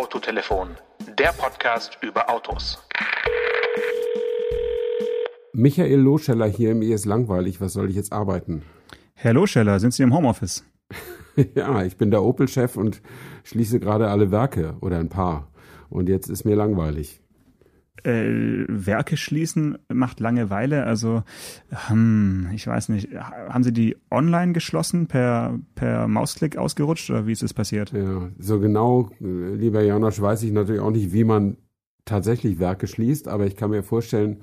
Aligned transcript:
Autotelefon, 0.00 0.78
der 1.18 1.30
Podcast 1.32 1.98
über 2.00 2.30
Autos. 2.30 2.78
Michael 5.52 6.00
Loscheller 6.00 6.46
hier, 6.46 6.74
mir 6.74 6.94
ist 6.94 7.04
langweilig, 7.04 7.60
was 7.60 7.74
soll 7.74 7.90
ich 7.90 7.96
jetzt 7.96 8.10
arbeiten? 8.10 8.62
Herr 9.12 9.34
Loscheller, 9.34 9.78
sind 9.78 9.92
Sie 9.92 10.02
im 10.02 10.14
Homeoffice? 10.14 10.64
ja, 11.54 11.82
ich 11.82 11.98
bin 11.98 12.10
der 12.10 12.22
Opel-Chef 12.22 12.78
und 12.78 13.02
schließe 13.44 13.78
gerade 13.78 14.08
alle 14.08 14.30
Werke 14.30 14.74
oder 14.80 14.98
ein 14.98 15.10
paar. 15.10 15.52
Und 15.90 16.08
jetzt 16.08 16.30
ist 16.30 16.46
mir 16.46 16.56
langweilig 16.56 17.20
äh, 18.04 18.64
Werke 18.68 19.16
schließen 19.16 19.78
macht 19.88 20.20
Langeweile. 20.20 20.84
Also, 20.84 21.22
hm, 21.88 22.48
ich 22.54 22.66
weiß 22.66 22.90
nicht, 22.90 23.08
haben 23.14 23.62
Sie 23.62 23.72
die 23.72 23.96
online 24.10 24.52
geschlossen, 24.52 25.06
per, 25.06 25.58
per 25.74 26.08
Mausklick 26.08 26.56
ausgerutscht 26.56 27.10
oder 27.10 27.26
wie 27.26 27.32
ist 27.32 27.42
es 27.42 27.54
passiert? 27.54 27.92
Ja, 27.92 28.28
so 28.38 28.60
genau, 28.60 29.10
äh, 29.20 29.54
lieber 29.54 29.82
Janosch, 29.82 30.20
weiß 30.20 30.42
ich 30.42 30.52
natürlich 30.52 30.80
auch 30.80 30.90
nicht, 30.90 31.12
wie 31.12 31.24
man 31.24 31.56
tatsächlich 32.04 32.58
Werke 32.58 32.86
schließt, 32.86 33.28
aber 33.28 33.46
ich 33.46 33.56
kann 33.56 33.70
mir 33.70 33.82
vorstellen, 33.82 34.40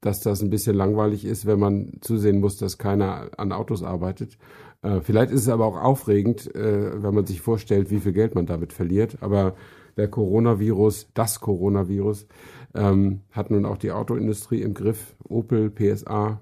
dass 0.00 0.20
das 0.20 0.42
ein 0.42 0.50
bisschen 0.50 0.76
langweilig 0.76 1.24
ist, 1.24 1.46
wenn 1.46 1.58
man 1.58 1.92
zusehen 2.00 2.40
muss, 2.40 2.58
dass 2.58 2.76
keiner 2.76 3.30
an 3.38 3.52
Autos 3.52 3.82
arbeitet. 3.82 4.36
Äh, 4.82 5.00
vielleicht 5.00 5.32
ist 5.32 5.42
es 5.42 5.48
aber 5.48 5.64
auch 5.64 5.80
aufregend, 5.80 6.54
äh, 6.54 7.02
wenn 7.02 7.14
man 7.14 7.24
sich 7.24 7.40
vorstellt, 7.40 7.90
wie 7.90 8.00
viel 8.00 8.12
Geld 8.12 8.34
man 8.34 8.46
damit 8.46 8.72
verliert. 8.72 9.18
Aber 9.22 9.54
der 9.96 10.08
Coronavirus, 10.08 11.08
das 11.14 11.40
Coronavirus, 11.40 12.26
ähm, 12.74 13.20
hat 13.30 13.50
nun 13.50 13.64
auch 13.64 13.78
die 13.78 13.92
Autoindustrie 13.92 14.62
im 14.62 14.74
Griff. 14.74 15.16
Opel, 15.24 15.70
PSA 15.70 16.40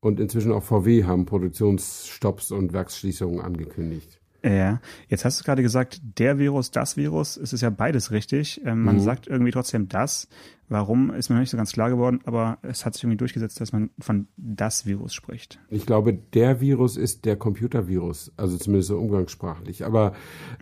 und 0.00 0.20
inzwischen 0.20 0.52
auch 0.52 0.62
VW 0.62 1.04
haben 1.04 1.26
Produktionsstopps 1.26 2.50
und 2.52 2.72
Werksschließungen 2.72 3.40
angekündigt. 3.40 4.19
Ja, 4.42 4.80
jetzt 5.08 5.24
hast 5.24 5.38
du 5.40 5.44
gerade 5.44 5.62
gesagt, 5.62 6.00
der 6.18 6.38
Virus, 6.38 6.70
das 6.70 6.96
Virus, 6.96 7.36
es 7.36 7.52
ist 7.52 7.60
ja 7.60 7.70
beides 7.70 8.10
richtig. 8.10 8.60
Ähm, 8.64 8.82
man 8.84 8.96
mhm. 8.96 9.00
sagt 9.00 9.26
irgendwie 9.26 9.52
trotzdem 9.52 9.88
das. 9.88 10.28
Warum, 10.70 11.12
ist 11.12 11.28
mir 11.28 11.34
noch 11.34 11.40
nicht 11.40 11.50
so 11.50 11.56
ganz 11.56 11.72
klar 11.72 11.90
geworden, 11.90 12.20
aber 12.26 12.58
es 12.62 12.86
hat 12.86 12.94
sich 12.94 13.02
irgendwie 13.02 13.16
durchgesetzt, 13.16 13.60
dass 13.60 13.72
man 13.72 13.90
von 13.98 14.28
das 14.36 14.86
Virus 14.86 15.12
spricht. 15.12 15.58
Ich 15.68 15.84
glaube, 15.84 16.14
der 16.14 16.60
Virus 16.60 16.96
ist 16.96 17.24
der 17.24 17.34
Computervirus, 17.34 18.32
also 18.36 18.56
zumindest 18.56 18.88
so 18.88 18.96
umgangssprachlich. 18.96 19.84
Aber 19.84 20.14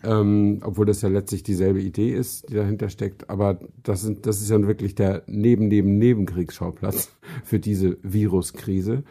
ähm, 0.02 0.60
obwohl 0.64 0.86
das 0.86 1.02
ja 1.02 1.10
letztlich 1.10 1.42
dieselbe 1.42 1.82
Idee 1.82 2.10
ist, 2.10 2.48
die 2.48 2.54
dahinter 2.54 2.88
steckt, 2.88 3.28
aber 3.28 3.60
das, 3.82 4.00
sind, 4.00 4.24
das 4.24 4.40
ist 4.40 4.48
ja 4.48 4.60
wirklich 4.66 4.94
der 4.94 5.24
Neben-Neben-Nebenkriegsschauplatz 5.26 7.10
für 7.44 7.58
diese 7.58 7.98
Viruskrise, 8.02 9.04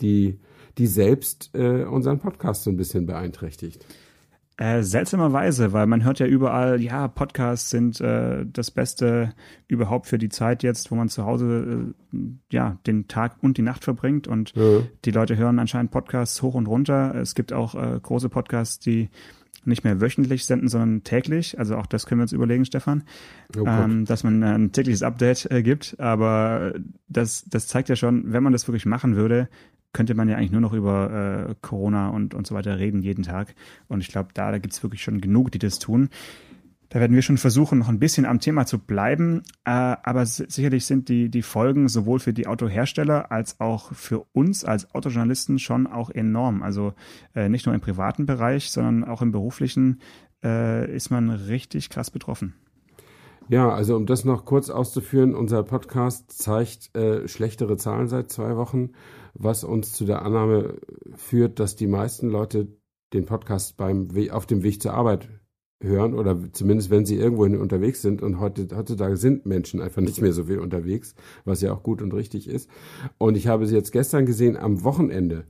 die, 0.00 0.38
die 0.78 0.86
selbst 0.86 1.50
äh, 1.54 1.82
unseren 1.82 2.20
Podcast 2.20 2.62
so 2.62 2.70
ein 2.70 2.76
bisschen 2.76 3.06
beeinträchtigt. 3.06 3.84
Äh, 4.56 4.84
seltsamerweise, 4.84 5.72
weil 5.72 5.88
man 5.88 6.04
hört 6.04 6.20
ja 6.20 6.26
überall, 6.26 6.80
ja, 6.80 7.08
Podcasts 7.08 7.70
sind 7.70 8.00
äh, 8.00 8.46
das 8.46 8.70
Beste 8.70 9.34
überhaupt 9.66 10.06
für 10.06 10.18
die 10.18 10.28
Zeit 10.28 10.62
jetzt, 10.62 10.92
wo 10.92 10.94
man 10.94 11.08
zu 11.08 11.24
Hause 11.24 11.92
äh, 12.12 12.16
ja 12.52 12.78
den 12.86 13.08
Tag 13.08 13.36
und 13.42 13.58
die 13.58 13.62
Nacht 13.62 13.82
verbringt 13.82 14.28
und 14.28 14.52
ja. 14.54 14.82
die 15.04 15.10
Leute 15.10 15.36
hören 15.36 15.58
anscheinend 15.58 15.90
Podcasts 15.90 16.40
hoch 16.40 16.54
und 16.54 16.66
runter. 16.66 17.16
Es 17.16 17.34
gibt 17.34 17.52
auch 17.52 17.74
äh, 17.74 17.98
große 18.00 18.28
Podcasts, 18.28 18.78
die 18.78 19.08
nicht 19.66 19.82
mehr 19.82 20.00
wöchentlich 20.00 20.44
senden, 20.44 20.68
sondern 20.68 21.02
täglich. 21.02 21.58
Also 21.58 21.76
auch 21.76 21.86
das 21.86 22.06
können 22.06 22.20
wir 22.20 22.24
uns 22.24 22.32
überlegen, 22.32 22.64
Stefan, 22.64 23.02
oh 23.58 23.64
ähm, 23.66 24.04
dass 24.04 24.22
man 24.22 24.42
ein 24.42 24.72
tägliches 24.72 25.02
Update 25.02 25.50
äh, 25.50 25.62
gibt. 25.62 25.98
Aber 25.98 26.74
das, 27.08 27.44
das 27.48 27.66
zeigt 27.66 27.88
ja 27.88 27.96
schon, 27.96 28.32
wenn 28.32 28.42
man 28.42 28.52
das 28.52 28.68
wirklich 28.68 28.86
machen 28.86 29.16
würde, 29.16 29.48
könnte 29.94 30.14
man 30.14 30.28
ja 30.28 30.36
eigentlich 30.36 30.52
nur 30.52 30.60
noch 30.60 30.74
über 30.74 31.48
äh, 31.48 31.54
Corona 31.62 32.10
und, 32.10 32.34
und 32.34 32.46
so 32.46 32.54
weiter 32.54 32.78
reden 32.78 33.00
jeden 33.00 33.22
Tag. 33.22 33.54
Und 33.88 34.02
ich 34.02 34.08
glaube, 34.08 34.28
da, 34.34 34.50
da 34.50 34.58
gibt 34.58 34.74
es 34.74 34.82
wirklich 34.82 35.02
schon 35.02 35.22
genug, 35.22 35.50
die 35.52 35.58
das 35.58 35.78
tun. 35.78 36.10
Da 36.90 37.00
werden 37.00 37.14
wir 37.16 37.22
schon 37.22 37.38
versuchen, 37.38 37.78
noch 37.78 37.88
ein 37.88 37.98
bisschen 37.98 38.26
am 38.26 38.40
Thema 38.40 38.66
zu 38.66 38.78
bleiben. 38.78 39.42
Äh, 39.64 39.70
aber 39.70 40.26
sicherlich 40.26 40.84
sind 40.84 41.08
die, 41.08 41.28
die 41.28 41.42
Folgen 41.42 41.88
sowohl 41.88 42.18
für 42.18 42.32
die 42.32 42.46
Autohersteller 42.46 43.32
als 43.32 43.58
auch 43.60 43.92
für 43.94 44.26
uns 44.32 44.64
als 44.64 44.94
Autojournalisten 44.94 45.58
schon 45.58 45.86
auch 45.86 46.10
enorm. 46.10 46.62
Also 46.62 46.92
äh, 47.34 47.48
nicht 47.48 47.66
nur 47.66 47.74
im 47.74 47.80
privaten 47.80 48.26
Bereich, 48.26 48.70
sondern 48.70 49.04
auch 49.04 49.22
im 49.22 49.32
beruflichen 49.32 50.00
äh, 50.44 50.94
ist 50.94 51.10
man 51.10 51.30
richtig 51.30 51.88
krass 51.88 52.10
betroffen. 52.10 52.54
Ja, 53.48 53.70
also 53.70 53.96
um 53.96 54.06
das 54.06 54.24
noch 54.24 54.44
kurz 54.44 54.70
auszuführen, 54.70 55.34
unser 55.34 55.62
Podcast 55.62 56.30
zeigt 56.32 56.94
äh, 56.96 57.28
schlechtere 57.28 57.76
Zahlen 57.76 58.08
seit 58.08 58.30
zwei 58.30 58.56
Wochen 58.56 58.90
was 59.34 59.64
uns 59.64 59.92
zu 59.92 60.04
der 60.04 60.22
Annahme 60.22 60.78
führt, 61.14 61.60
dass 61.60 61.76
die 61.76 61.86
meisten 61.86 62.28
Leute 62.28 62.68
den 63.12 63.26
Podcast 63.26 63.76
beim 63.76 64.08
auf 64.30 64.46
dem 64.46 64.62
Weg 64.62 64.80
zur 64.80 64.94
Arbeit 64.94 65.28
hören 65.82 66.14
oder 66.14 66.38
zumindest 66.52 66.90
wenn 66.90 67.04
sie 67.04 67.16
irgendwohin 67.16 67.56
unterwegs 67.56 68.00
sind 68.00 68.22
und 68.22 68.40
heute, 68.40 68.68
heutzutage 68.74 69.16
sind 69.16 69.44
Menschen 69.44 69.80
einfach 69.80 70.02
nicht 70.02 70.20
mehr 70.20 70.32
so 70.32 70.44
viel 70.44 70.58
unterwegs, 70.58 71.14
was 71.44 71.60
ja 71.60 71.72
auch 71.72 71.82
gut 71.82 72.00
und 72.00 72.14
richtig 72.14 72.48
ist. 72.48 72.70
Und 73.18 73.36
ich 73.36 73.46
habe 73.46 73.66
sie 73.66 73.74
jetzt 73.74 73.92
gestern 73.92 74.24
gesehen 74.24 74.56
am 74.56 74.82
Wochenende 74.84 75.44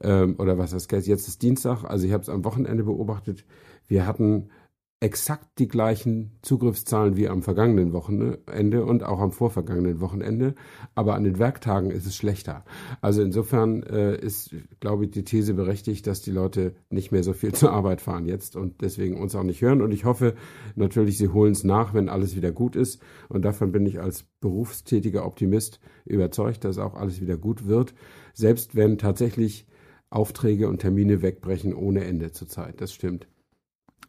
ähm, 0.00 0.36
oder 0.38 0.58
was 0.58 0.72
heißt 0.72 0.90
jetzt 0.90 1.28
ist 1.28 1.42
Dienstag, 1.42 1.84
also 1.84 2.06
ich 2.06 2.12
habe 2.12 2.22
es 2.22 2.28
am 2.28 2.44
Wochenende 2.44 2.84
beobachtet. 2.84 3.44
Wir 3.86 4.06
hatten 4.06 4.48
exakt 5.04 5.58
die 5.58 5.68
gleichen 5.68 6.30
Zugriffszahlen 6.40 7.14
wie 7.14 7.28
am 7.28 7.42
vergangenen 7.42 7.92
Wochenende 7.92 8.86
und 8.86 9.04
auch 9.04 9.20
am 9.20 9.32
vorvergangenen 9.32 10.00
Wochenende, 10.00 10.54
aber 10.94 11.14
an 11.14 11.24
den 11.24 11.38
Werktagen 11.38 11.90
ist 11.90 12.06
es 12.06 12.16
schlechter. 12.16 12.64
Also 13.02 13.20
insofern 13.20 13.82
äh, 13.82 14.16
ist, 14.16 14.54
glaube 14.80 15.04
ich, 15.04 15.10
die 15.10 15.22
These 15.22 15.52
berechtigt, 15.52 16.06
dass 16.06 16.22
die 16.22 16.30
Leute 16.30 16.74
nicht 16.88 17.12
mehr 17.12 17.22
so 17.22 17.34
viel 17.34 17.52
zur 17.54 17.70
Arbeit 17.70 18.00
fahren 18.00 18.24
jetzt 18.24 18.56
und 18.56 18.80
deswegen 18.80 19.20
uns 19.20 19.34
auch 19.34 19.42
nicht 19.42 19.60
hören. 19.60 19.82
Und 19.82 19.92
ich 19.92 20.06
hoffe 20.06 20.36
natürlich, 20.74 21.18
sie 21.18 21.28
holen 21.28 21.52
es 21.52 21.64
nach, 21.64 21.92
wenn 21.92 22.08
alles 22.08 22.34
wieder 22.34 22.50
gut 22.50 22.74
ist. 22.74 23.02
Und 23.28 23.44
davon 23.44 23.72
bin 23.72 23.84
ich 23.84 24.00
als 24.00 24.24
berufstätiger 24.40 25.26
Optimist 25.26 25.80
überzeugt, 26.06 26.64
dass 26.64 26.78
auch 26.78 26.94
alles 26.94 27.20
wieder 27.20 27.36
gut 27.36 27.66
wird, 27.66 27.92
selbst 28.32 28.74
wenn 28.74 28.96
tatsächlich 28.96 29.66
Aufträge 30.08 30.66
und 30.66 30.78
Termine 30.78 31.20
wegbrechen 31.20 31.74
ohne 31.74 32.04
Ende 32.04 32.32
zurzeit. 32.32 32.80
Das 32.80 32.94
stimmt. 32.94 33.28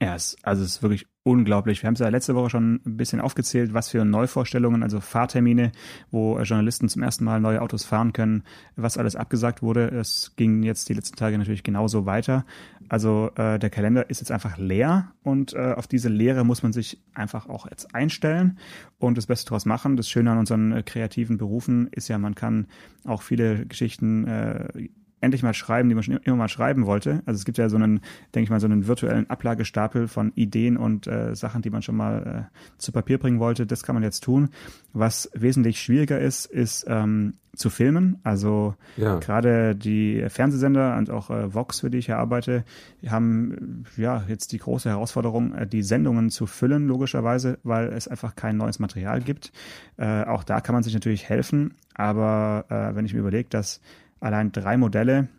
Ja, 0.02 0.16
es, 0.16 0.36
also 0.44 0.62
es 0.64 0.76
ist 0.76 0.82
wirklich 0.82 1.08
unglaublich. 1.24 1.82
Wir 1.82 1.88
haben 1.88 1.94
es 1.94 2.02
ja 2.02 2.10
letzte 2.10 2.36
Woche 2.36 2.50
schon 2.50 2.82
ein 2.86 2.98
bisschen 2.98 3.22
aufgezählt, 3.22 3.74
was 3.74 3.90
für 3.90 4.04
Neuvorstellungen, 4.04 4.84
also 4.84 5.00
Fahrtermine, 5.00 5.72
wo 6.12 6.38
Journalisten 6.40 6.90
zum 6.90 7.02
ersten 7.02 7.24
Mal 7.24 7.40
neue 7.40 7.62
Autos 7.62 7.86
fahren 7.86 8.12
können, 8.12 8.44
was 8.76 8.98
alles 8.98 9.16
abgesagt 9.16 9.62
wurde. 9.62 9.88
Es 9.88 10.34
ging 10.36 10.64
jetzt 10.64 10.90
die 10.90 10.94
letzten 10.94 11.16
Tage 11.16 11.38
natürlich 11.38 11.64
genauso 11.64 12.06
weiter. 12.06 12.46
Also 12.90 13.32
äh, 13.36 13.58
der 13.58 13.70
Kalender 13.70 14.10
ist 14.10 14.20
jetzt 14.20 14.32
einfach 14.32 14.58
leer 14.58 15.14
und 15.24 15.54
äh, 15.54 15.74
auf 15.74 15.88
diese 15.88 16.10
Leere 16.10 16.44
muss 16.44 16.62
man 16.62 16.74
sich 16.74 17.02
einfach 17.14 17.48
auch 17.48 17.68
jetzt 17.70 17.96
einstellen 17.96 18.60
und 19.00 19.18
das 19.18 19.28
Beste 19.28 19.50
daraus 19.50 19.66
machen. 19.66 19.96
Das 19.98 20.10
Schöne 20.10 20.32
an 20.32 20.38
unseren 20.38 20.72
äh, 20.74 20.84
kreativen 20.84 21.38
Berufen 21.38 21.88
ist 21.88 22.10
ja, 22.10 22.18
man 22.18 22.36
kann 22.36 22.68
auch 23.06 23.22
viele 23.22 23.66
Geschichten 23.66 24.28
äh, 24.28 24.90
endlich 25.26 25.44
mal 25.44 25.54
schreiben, 25.54 25.90
die 25.90 25.96
man 25.96 26.04
schon 26.04 26.18
immer 26.18 26.38
mal 26.38 26.48
schreiben 26.48 26.86
wollte. 26.86 27.22
Also 27.26 27.40
es 27.40 27.46
gibt 27.46 27.58
ja 27.58 27.68
so 27.68 27.76
einen, 27.76 28.00
denke 28.34 28.46
ich 28.46 28.50
mal, 28.50 28.60
so 28.60 28.68
einen 28.68 28.88
virtuellen 28.88 29.30
Ablagestapel 29.30 30.08
von 30.08 30.32
Ideen 30.36 30.78
und 30.78 31.08
äh, 31.08 31.36
Sachen, 31.36 31.62
die 31.62 31.70
man 31.70 31.82
schon 31.82 31.98
mal 31.98 32.50
äh, 32.54 32.78
zu 32.78 32.92
Papier 32.92 33.18
bringen 33.18 33.40
wollte. 33.40 33.66
Das 33.66 33.84
kann 33.84 33.96
man 33.96 34.04
jetzt 34.04 34.24
tun. 34.24 34.50
Was 34.94 35.30
wesentlich 35.34 35.82
schwieriger 35.82 36.20
ist, 36.20 36.46
ist 36.46 36.86
ähm, 36.88 37.34
zu 37.56 37.70
filmen. 37.70 38.20
Also 38.24 38.76
ja. 38.98 39.18
gerade 39.20 39.76
die 39.76 40.26
Fernsehsender 40.30 40.98
und 40.98 41.10
auch 41.10 41.30
äh, 41.30 41.54
Vox, 41.54 41.80
für 41.82 41.90
die 41.90 41.98
ich 42.00 42.08
hier 42.08 42.18
arbeite, 42.18 42.64
haben 43.08 43.86
ja 43.98 44.24
jetzt 44.28 44.52
die 44.52 44.58
große 44.58 44.90
Herausforderung, 44.90 45.54
äh, 45.54 45.68
die 45.68 45.84
Sendungen 45.84 46.30
zu 46.30 46.46
füllen, 46.46 46.88
logischerweise, 46.88 47.60
weil 47.64 47.88
es 47.88 48.08
einfach 48.08 48.36
kein 48.36 48.58
neues 48.58 48.80
Material 48.80 49.22
gibt. 49.22 49.52
Äh, 49.98 50.24
auch 50.24 50.44
da 50.44 50.62
kann 50.62 50.74
man 50.74 50.84
sich 50.84 50.94
natürlich 50.94 51.28
helfen. 51.28 51.74
Aber 51.94 52.66
äh, 52.70 52.96
wenn 52.96 53.06
ich 53.06 53.14
mir 53.14 53.22
überlege, 53.22 53.50
dass 53.50 53.82
allein 54.20 54.52
drei 54.52 54.78
Modelle 54.78 55.30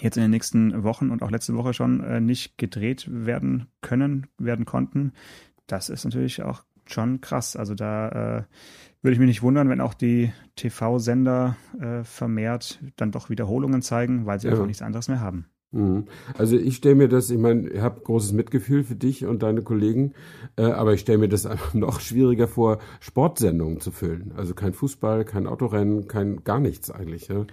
jetzt 0.00 0.16
in 0.16 0.22
den 0.22 0.30
nächsten 0.30 0.82
Wochen 0.82 1.10
und 1.10 1.22
auch 1.22 1.30
letzte 1.30 1.54
Woche 1.54 1.72
schon 1.72 2.02
äh, 2.02 2.20
nicht 2.20 2.58
gedreht 2.58 3.06
werden 3.08 3.66
können, 3.80 4.26
werden 4.38 4.64
konnten. 4.64 5.12
Das 5.66 5.88
ist 5.88 6.04
natürlich 6.04 6.42
auch 6.42 6.64
schon 6.86 7.20
krass. 7.20 7.56
Also 7.56 7.74
da 7.74 8.08
äh, 8.08 8.42
würde 9.02 9.12
ich 9.12 9.18
mich 9.18 9.28
nicht 9.28 9.42
wundern, 9.42 9.68
wenn 9.68 9.80
auch 9.80 9.94
die 9.94 10.32
TV-Sender 10.56 11.56
äh, 11.80 12.04
vermehrt 12.04 12.80
dann 12.96 13.12
doch 13.12 13.30
Wiederholungen 13.30 13.82
zeigen, 13.82 14.26
weil 14.26 14.40
sie 14.40 14.48
ja. 14.48 14.52
einfach 14.52 14.66
nichts 14.66 14.82
anderes 14.82 15.08
mehr 15.08 15.20
haben. 15.20 15.46
Mhm. 15.74 16.04
Also 16.38 16.56
ich 16.56 16.76
stelle 16.76 16.94
mir 16.94 17.08
das, 17.08 17.30
ich 17.30 17.38
meine, 17.38 17.68
ich 17.68 17.80
habe 17.80 18.00
großes 18.00 18.32
Mitgefühl 18.32 18.84
für 18.84 18.94
dich 18.94 19.26
und 19.26 19.42
deine 19.42 19.62
Kollegen, 19.62 20.12
äh, 20.56 20.62
aber 20.62 20.94
ich 20.94 21.00
stelle 21.00 21.18
mir 21.18 21.28
das 21.28 21.46
einfach 21.46 21.74
noch 21.74 22.00
schwieriger 22.00 22.46
vor, 22.46 22.78
Sportsendungen 23.00 23.80
zu 23.80 23.90
füllen. 23.90 24.32
Also 24.36 24.54
kein 24.54 24.72
Fußball, 24.72 25.24
kein 25.24 25.46
Autorennen, 25.46 26.06
kein 26.06 26.44
gar 26.44 26.60
nichts 26.60 26.90
eigentlich. 26.90 27.28
Ja, 27.28 27.44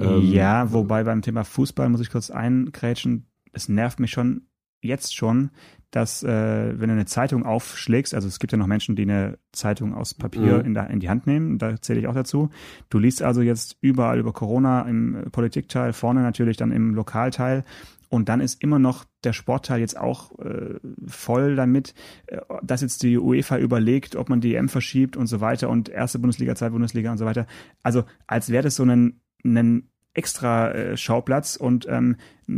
ähm, 0.00 0.22
ja 0.22 0.72
wobei 0.72 1.04
beim 1.04 1.22
Thema 1.22 1.44
Fußball 1.44 1.88
muss 1.88 2.00
ich 2.00 2.10
kurz 2.10 2.30
eingrätschen, 2.30 3.26
es 3.52 3.68
nervt 3.68 4.00
mich 4.00 4.10
schon 4.10 4.46
jetzt 4.82 5.14
schon, 5.14 5.50
dass 5.90 6.22
äh, 6.22 6.78
wenn 6.78 6.88
du 6.88 6.94
eine 6.94 7.06
Zeitung 7.06 7.44
aufschlägst, 7.44 8.14
also 8.14 8.28
es 8.28 8.38
gibt 8.38 8.52
ja 8.52 8.58
noch 8.58 8.66
Menschen, 8.66 8.96
die 8.96 9.02
eine 9.02 9.38
Zeitung 9.52 9.94
aus 9.94 10.14
Papier 10.14 10.58
mhm. 10.58 10.66
in, 10.66 10.74
der, 10.74 10.90
in 10.90 11.00
die 11.00 11.08
Hand 11.08 11.26
nehmen, 11.26 11.58
da 11.58 11.80
zähle 11.80 12.00
ich 12.00 12.06
auch 12.06 12.14
dazu. 12.14 12.50
Du 12.88 12.98
liest 12.98 13.22
also 13.22 13.42
jetzt 13.42 13.76
überall 13.80 14.18
über 14.18 14.32
Corona 14.32 14.82
im 14.82 15.24
Politikteil, 15.32 15.92
vorne 15.92 16.22
natürlich 16.22 16.56
dann 16.56 16.70
im 16.70 16.94
Lokalteil 16.94 17.64
und 18.08 18.28
dann 18.28 18.40
ist 18.40 18.62
immer 18.62 18.78
noch 18.78 19.04
der 19.24 19.32
Sportteil 19.32 19.80
jetzt 19.80 19.96
auch 19.96 20.38
äh, 20.38 20.78
voll 21.06 21.56
damit, 21.56 21.94
äh, 22.26 22.38
dass 22.62 22.82
jetzt 22.82 23.02
die 23.02 23.18
UEFA 23.18 23.58
überlegt, 23.58 24.16
ob 24.16 24.28
man 24.28 24.40
die 24.40 24.54
EM 24.54 24.68
verschiebt 24.68 25.16
und 25.16 25.26
so 25.26 25.40
weiter 25.40 25.68
und 25.68 25.88
erste 25.88 26.18
Bundesliga, 26.18 26.54
zweite 26.54 26.72
Bundesliga 26.72 27.10
und 27.10 27.18
so 27.18 27.24
weiter. 27.24 27.46
Also 27.82 28.04
als 28.26 28.50
wäre 28.50 28.62
das 28.62 28.76
so 28.76 28.84
ein, 28.84 29.20
ein 29.44 29.89
extra 30.14 30.72
äh, 30.72 30.96
Schauplatz 30.96 31.56
und 31.56 31.86
ähm, 31.88 32.16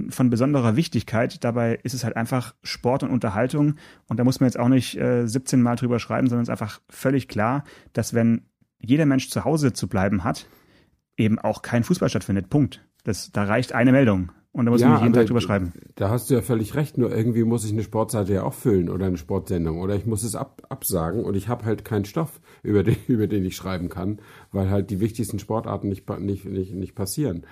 von 0.08 0.31
besonderer 0.31 0.76
Wichtigkeit. 0.76 1.44
Dabei 1.44 1.78
ist 1.82 1.94
es 1.94 2.04
halt 2.04 2.16
einfach 2.16 2.54
Sport 2.62 3.02
und 3.02 3.10
Unterhaltung 3.10 3.76
und 4.08 4.19
da 4.19 4.25
muss 4.25 4.40
man 4.40 4.49
jetzt 4.49 4.58
auch 4.58 4.69
nicht 4.69 4.96
äh, 4.99 5.26
17 5.26 5.60
Mal 5.60 5.76
drüber 5.76 5.99
schreiben, 5.99 6.28
sondern 6.28 6.43
es 6.43 6.49
ist 6.49 6.52
einfach 6.52 6.81
völlig 6.88 7.28
klar, 7.28 7.64
dass 7.93 8.14
wenn 8.14 8.46
jeder 8.78 9.06
Mensch 9.06 9.28
zu 9.31 9.44
Hause 9.44 9.72
zu 9.72 9.88
bleiben 9.88 10.25
hat, 10.25 10.46
eben 11.16 11.38
auch 11.38 11.62
kein 11.62 11.84
Fußball 11.84 12.08
stattfindet. 12.08 12.49
Punkt. 12.50 12.84
Das, 13.04 13.32
da 13.32 13.44
reicht 13.44 13.72
eine 13.72 13.93
Meldung. 13.93 14.32
Und 14.54 14.66
da 14.66 14.70
muss 14.70 14.82
ja, 14.82 14.88
ich 14.88 14.93
nicht 14.93 15.02
jeden 15.02 15.14
Tag 15.14 15.26
drüber 15.26 15.40
schreiben. 15.40 15.72
Da 15.94 16.10
hast 16.10 16.28
du 16.28 16.34
ja 16.34 16.43
völlig 16.43 16.75
recht. 16.75 16.99
Nur 16.99 17.10
irgendwie 17.10 17.43
muss 17.43 17.64
ich 17.64 17.72
eine 17.72 17.82
Sportseite 17.82 18.34
ja 18.34 18.43
auch 18.43 18.52
füllen 18.52 18.90
oder 18.90 19.06
eine 19.06 19.16
Sportsendung. 19.16 19.81
Oder 19.81 19.96
ich 19.96 20.04
muss 20.04 20.22
es 20.22 20.34
ab, 20.34 20.62
absagen 20.69 21.25
und 21.25 21.34
ich 21.37 21.49
habe 21.49 21.64
halt 21.64 21.87
keinen 21.87 22.04
Stoff, 22.04 22.40
über 22.62 22.82
den, 22.82 22.96
über 23.08 23.26
den 23.26 23.44
ich 23.46 23.56
schreiben 23.56 23.88
kann, 23.88 24.20
weil 24.50 24.69
halt 24.69 24.90
die 24.90 25.00
wichtigsten 25.00 25.38
Sportarten 25.38 25.88
nicht, 25.88 26.08
nicht, 26.20 26.44
nicht, 26.44 26.75
nicht 26.75 26.94
passieren. 26.94 27.46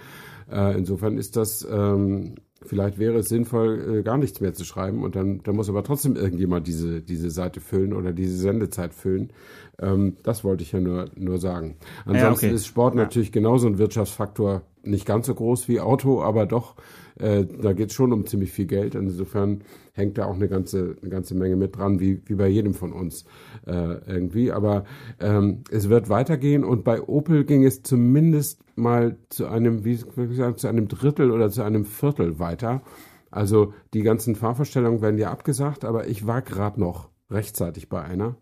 Äh, 0.50 0.76
insofern 0.76 1.16
ist 1.16 1.36
das, 1.36 1.66
ähm, 1.70 2.34
vielleicht 2.62 2.98
wäre 2.98 3.18
es 3.18 3.30
sinnvoll, 3.30 4.00
äh, 4.00 4.02
gar 4.02 4.18
nichts 4.18 4.42
mehr 4.42 4.52
zu 4.52 4.64
schreiben. 4.64 5.02
Und 5.02 5.16
dann, 5.16 5.42
dann 5.42 5.56
muss 5.56 5.70
aber 5.70 5.82
trotzdem 5.82 6.16
irgendjemand 6.16 6.66
diese, 6.66 7.00
diese 7.00 7.30
Seite 7.30 7.60
füllen 7.60 7.94
oder 7.94 8.12
diese 8.12 8.36
Sendezeit 8.36 8.92
füllen. 8.92 9.32
Ähm, 9.78 10.18
das 10.22 10.44
wollte 10.44 10.64
ich 10.64 10.72
ja 10.72 10.80
nur, 10.80 11.08
nur 11.16 11.38
sagen. 11.38 11.76
Ansonsten 12.04 12.44
ja, 12.44 12.50
okay. 12.50 12.54
ist 12.54 12.66
Sport 12.66 12.94
natürlich 12.94 13.32
genauso 13.32 13.68
ein 13.68 13.78
Wirtschaftsfaktor 13.78 14.62
nicht 14.82 15.06
ganz 15.06 15.26
so 15.26 15.34
groß 15.34 15.68
wie 15.68 15.80
Auto, 15.80 16.22
aber 16.22 16.46
doch, 16.46 16.76
äh, 17.18 17.44
da 17.44 17.72
geht 17.72 17.90
es 17.90 17.94
schon 17.94 18.12
um 18.12 18.26
ziemlich 18.26 18.52
viel 18.52 18.66
Geld. 18.66 18.94
Insofern 18.94 19.62
hängt 19.92 20.18
da 20.18 20.26
auch 20.26 20.34
eine 20.34 20.48
ganze, 20.48 20.96
eine 21.00 21.10
ganze 21.10 21.34
Menge 21.34 21.56
mit 21.56 21.76
dran, 21.76 22.00
wie, 22.00 22.22
wie 22.26 22.34
bei 22.34 22.48
jedem 22.48 22.74
von 22.74 22.92
uns 22.92 23.24
äh, 23.66 23.72
irgendwie. 24.06 24.52
Aber 24.52 24.84
ähm, 25.20 25.64
es 25.70 25.88
wird 25.88 26.08
weitergehen 26.08 26.64
und 26.64 26.84
bei 26.84 27.02
Opel 27.02 27.44
ging 27.44 27.64
es 27.64 27.82
zumindest 27.82 28.62
mal 28.76 29.16
zu 29.28 29.46
einem, 29.46 29.84
wie 29.84 29.98
gesagt, 30.14 30.60
zu 30.60 30.68
einem 30.68 30.88
Drittel 30.88 31.30
oder 31.30 31.50
zu 31.50 31.62
einem 31.62 31.84
Viertel 31.84 32.38
weiter. 32.38 32.82
Also 33.30 33.74
die 33.94 34.02
ganzen 34.02 34.34
Fahrvorstellungen 34.34 35.02
werden 35.02 35.18
ja 35.18 35.30
abgesagt, 35.30 35.84
aber 35.84 36.08
ich 36.08 36.26
war 36.26 36.42
gerade 36.42 36.80
noch 36.80 37.10
rechtzeitig 37.30 37.88
bei 37.88 38.02
einer. 38.02 38.36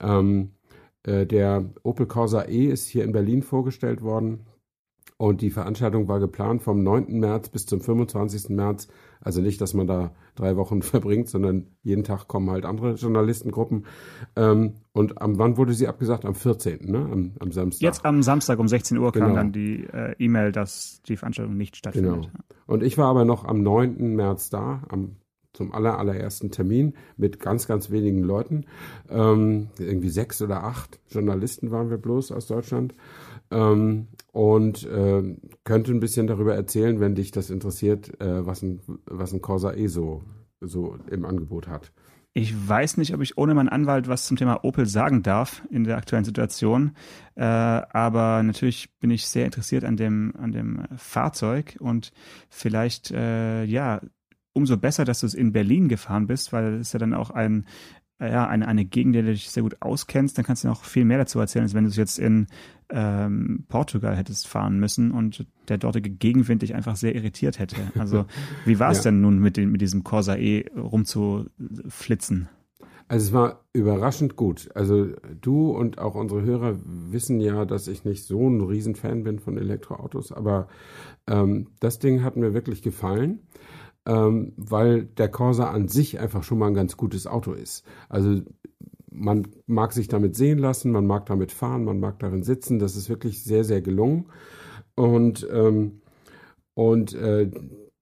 Ähm, 0.00 0.52
äh, 1.02 1.26
der 1.26 1.70
Opel 1.82 2.06
Corsa 2.06 2.44
E 2.44 2.66
ist 2.66 2.86
hier 2.88 3.04
in 3.04 3.12
Berlin 3.12 3.42
vorgestellt 3.42 4.02
worden. 4.02 4.46
Und 5.16 5.42
die 5.42 5.50
Veranstaltung 5.50 6.08
war 6.08 6.18
geplant 6.18 6.62
vom 6.62 6.82
9. 6.82 7.20
März 7.20 7.48
bis 7.48 7.66
zum 7.66 7.80
25. 7.80 8.48
März. 8.48 8.88
Also 9.20 9.40
nicht, 9.40 9.60
dass 9.60 9.72
man 9.72 9.86
da 9.86 10.12
drei 10.34 10.56
Wochen 10.56 10.82
verbringt, 10.82 11.28
sondern 11.28 11.68
jeden 11.82 12.02
Tag 12.02 12.26
kommen 12.26 12.50
halt 12.50 12.64
andere 12.64 12.94
Journalistengruppen. 12.94 13.86
Ähm, 14.34 14.74
und 14.92 15.22
am 15.22 15.38
wann 15.38 15.56
wurde 15.56 15.72
sie 15.72 15.86
abgesagt? 15.86 16.24
Am 16.24 16.34
14., 16.34 16.90
ne? 16.90 16.98
Am, 16.98 17.32
am 17.38 17.52
Samstag. 17.52 17.82
Jetzt 17.82 18.04
am 18.04 18.22
Samstag 18.22 18.58
um 18.58 18.66
16 18.66 18.98
Uhr 18.98 19.12
genau. 19.12 19.26
kam 19.26 19.34
dann 19.36 19.52
die 19.52 19.84
äh, 19.84 20.14
E-Mail, 20.18 20.50
dass 20.50 21.00
die 21.06 21.16
Veranstaltung 21.16 21.56
nicht 21.56 21.76
stattfindet. 21.76 22.30
Genau. 22.32 22.44
Und 22.66 22.82
ich 22.82 22.98
war 22.98 23.06
aber 23.06 23.24
noch 23.24 23.44
am 23.44 23.62
9. 23.62 24.16
März 24.16 24.50
da, 24.50 24.82
am 24.88 25.16
zum 25.54 25.72
aller, 25.72 25.98
allerersten 25.98 26.50
Termin 26.50 26.94
mit 27.16 27.40
ganz, 27.40 27.66
ganz 27.66 27.90
wenigen 27.90 28.22
Leuten. 28.22 28.66
Ähm, 29.08 29.68
irgendwie 29.78 30.10
sechs 30.10 30.42
oder 30.42 30.64
acht 30.64 31.00
Journalisten 31.08 31.70
waren 31.70 31.88
wir 31.88 31.98
bloß 31.98 32.32
aus 32.32 32.46
Deutschland 32.46 32.94
ähm, 33.50 34.08
und 34.32 34.84
äh, 34.84 35.36
könnte 35.64 35.92
ein 35.92 36.00
bisschen 36.00 36.26
darüber 36.26 36.54
erzählen, 36.54 37.00
wenn 37.00 37.14
dich 37.14 37.30
das 37.30 37.48
interessiert, 37.50 38.20
äh, 38.20 38.44
was, 38.44 38.62
ein, 38.62 38.80
was 39.06 39.32
ein 39.32 39.40
Corsa 39.40 39.72
E 39.72 39.86
so, 39.86 40.22
so 40.60 40.98
im 41.10 41.24
Angebot 41.24 41.68
hat. 41.68 41.92
Ich 42.36 42.68
weiß 42.68 42.96
nicht, 42.96 43.14
ob 43.14 43.20
ich 43.20 43.38
ohne 43.38 43.54
meinen 43.54 43.68
Anwalt 43.68 44.08
was 44.08 44.26
zum 44.26 44.36
Thema 44.36 44.64
Opel 44.64 44.86
sagen 44.86 45.22
darf 45.22 45.62
in 45.70 45.84
der 45.84 45.96
aktuellen 45.96 46.24
Situation. 46.24 46.96
Äh, 47.36 47.44
aber 47.44 48.42
natürlich 48.42 48.90
bin 48.98 49.12
ich 49.12 49.28
sehr 49.28 49.44
interessiert 49.44 49.84
an 49.84 49.96
dem, 49.96 50.34
an 50.36 50.50
dem 50.50 50.82
Fahrzeug 50.96 51.76
und 51.78 52.10
vielleicht, 52.50 53.12
äh, 53.12 53.62
ja, 53.62 54.00
umso 54.54 54.78
besser, 54.78 55.04
dass 55.04 55.20
du 55.20 55.26
es 55.26 55.34
in 55.34 55.52
Berlin 55.52 55.88
gefahren 55.88 56.26
bist, 56.26 56.52
weil 56.52 56.72
das 56.72 56.88
ist 56.88 56.92
ja 56.94 56.98
dann 56.98 57.12
auch 57.12 57.30
ein 57.30 57.66
ja, 58.20 58.46
eine, 58.46 58.68
eine 58.68 58.84
Gegend, 58.84 59.14
der 59.14 59.22
du 59.22 59.32
dich 59.32 59.50
sehr 59.50 59.62
gut 59.62 59.76
auskennst, 59.80 60.38
dann 60.38 60.44
kannst 60.44 60.64
du 60.64 60.68
noch 60.68 60.84
viel 60.84 61.04
mehr 61.04 61.18
dazu 61.18 61.40
erzählen, 61.40 61.64
als 61.64 61.74
wenn 61.74 61.84
du 61.84 61.90
es 61.90 61.96
jetzt 61.96 62.18
in 62.18 62.46
ähm, 62.90 63.64
Portugal 63.68 64.16
hättest 64.16 64.46
fahren 64.46 64.78
müssen 64.78 65.10
und 65.10 65.46
der 65.68 65.78
dortige 65.78 66.10
Gegenwind 66.10 66.62
dich 66.62 66.74
einfach 66.74 66.96
sehr 66.96 67.14
irritiert 67.14 67.58
hätte. 67.58 67.76
Also 67.98 68.26
wie 68.64 68.78
war 68.78 68.92
es 68.92 68.98
ja. 68.98 69.04
denn 69.04 69.20
nun 69.20 69.38
mit, 69.40 69.56
den, 69.56 69.70
mit 69.70 69.80
diesem 69.80 70.04
Corsa 70.04 70.36
E 70.36 70.66
rumzuflitzen? 70.76 72.48
Also 73.08 73.26
es 73.26 73.32
war 73.32 73.64
überraschend 73.72 74.36
gut. 74.36 74.70
Also 74.74 75.08
du 75.40 75.70
und 75.70 75.98
auch 75.98 76.14
unsere 76.14 76.42
Hörer 76.42 76.76
wissen 76.84 77.40
ja, 77.40 77.64
dass 77.64 77.88
ich 77.88 78.04
nicht 78.04 78.24
so 78.24 78.48
ein 78.48 78.60
Riesenfan 78.60 79.24
bin 79.24 79.40
von 79.40 79.58
Elektroautos, 79.58 80.32
aber 80.32 80.68
ähm, 81.26 81.66
das 81.80 81.98
Ding 81.98 82.22
hat 82.22 82.36
mir 82.36 82.54
wirklich 82.54 82.80
gefallen 82.80 83.40
ähm, 84.06 84.52
weil 84.56 85.04
der 85.04 85.28
Corsa 85.28 85.70
an 85.70 85.88
sich 85.88 86.20
einfach 86.20 86.42
schon 86.42 86.58
mal 86.58 86.68
ein 86.68 86.74
ganz 86.74 86.96
gutes 86.96 87.26
Auto 87.26 87.52
ist. 87.52 87.84
Also 88.08 88.42
man 89.10 89.46
mag 89.66 89.92
sich 89.92 90.08
damit 90.08 90.34
sehen 90.36 90.58
lassen, 90.58 90.90
man 90.90 91.06
mag 91.06 91.26
damit 91.26 91.52
fahren, 91.52 91.84
man 91.84 92.00
mag 92.00 92.18
darin 92.18 92.42
sitzen. 92.42 92.78
Das 92.78 92.96
ist 92.96 93.08
wirklich 93.08 93.44
sehr, 93.44 93.64
sehr 93.64 93.80
gelungen. 93.80 94.26
Und, 94.96 95.46
ähm, 95.50 96.02
und 96.74 97.14
äh, 97.14 97.50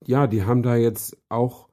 ja, 0.05 0.27
die 0.27 0.43
haben 0.43 0.63
da 0.63 0.75
jetzt 0.75 1.17
auch 1.29 1.69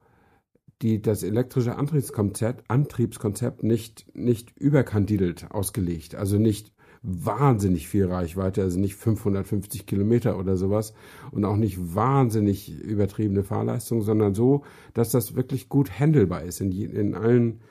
die, 0.81 1.01
das 1.01 1.23
elektrische 1.23 1.75
Antriebskonzept, 1.75 2.69
Antriebskonzept 2.69 3.63
nicht, 3.63 4.15
nicht 4.15 4.57
überkandidelt 4.57 5.51
ausgelegt. 5.51 6.15
Also 6.15 6.37
nicht 6.37 6.71
wahnsinnig 7.03 7.87
viel 7.87 8.05
Reichweite, 8.05 8.61
also 8.61 8.79
nicht 8.79 8.95
550 8.95 9.85
Kilometer 9.85 10.37
oder 10.37 10.55
sowas 10.55 10.93
und 11.31 11.45
auch 11.45 11.55
nicht 11.55 11.95
wahnsinnig 11.95 12.69
übertriebene 12.69 13.43
Fahrleistung, 13.43 14.01
sondern 14.01 14.35
so, 14.35 14.63
dass 14.93 15.09
das 15.09 15.35
wirklich 15.35 15.67
gut 15.67 15.99
handelbar 15.99 16.43
ist 16.43 16.61
in, 16.61 16.71
in 16.71 17.15
allen 17.15 17.61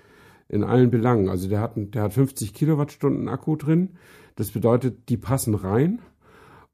in 0.49 0.65
allen 0.65 0.91
Belangen. 0.91 1.29
Also 1.29 1.49
der 1.49 1.61
hat, 1.61 1.75
der 1.77 2.03
hat 2.03 2.13
50 2.13 2.53
Kilowattstunden 2.53 3.29
Akku 3.29 3.55
drin. 3.55 3.91
Das 4.35 4.51
bedeutet, 4.51 5.09
die 5.09 5.17
passen 5.17 5.55
rein, 5.55 6.01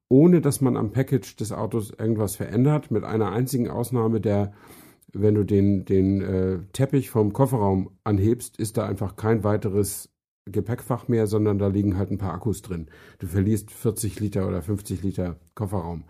ohne 0.09 0.41
dass 0.41 0.63
man 0.63 0.79
am 0.79 0.93
Package 0.93 1.37
des 1.37 1.53
Autos 1.53 1.91
irgendwas 1.91 2.37
verändert, 2.37 2.91
mit 2.91 3.05
einer 3.05 3.33
einzigen 3.33 3.69
Ausnahme 3.69 4.23
der 4.23 4.55
wenn 5.13 5.35
du 5.35 5.45
den, 5.45 5.85
den 5.85 6.21
äh, 6.21 6.59
Teppich 6.73 7.11
vom 7.11 7.33
Kofferraum 7.33 7.91
anhebst, 8.05 8.59
ist 8.59 8.77
da 8.77 8.87
einfach 8.87 9.17
kein 9.17 9.45
weiteres 9.45 10.11
Gepäckfach 10.47 11.09
mehr, 11.09 11.27
sondern 11.27 11.59
da 11.59 11.67
liegen 11.69 11.97
halt 11.97 12.11
ein 12.11 12.19
paar 12.19 12.33
Akkus 12.33 12.63
drin. 12.63 12.87
Du 13.19 13.27
verlierst 13.27 13.71
40 13.71 14.21
Liter 14.21 14.47
oder 14.47 14.63
50 14.63 15.03
Liter 15.03 15.37
Kofferraum. 15.55 16.05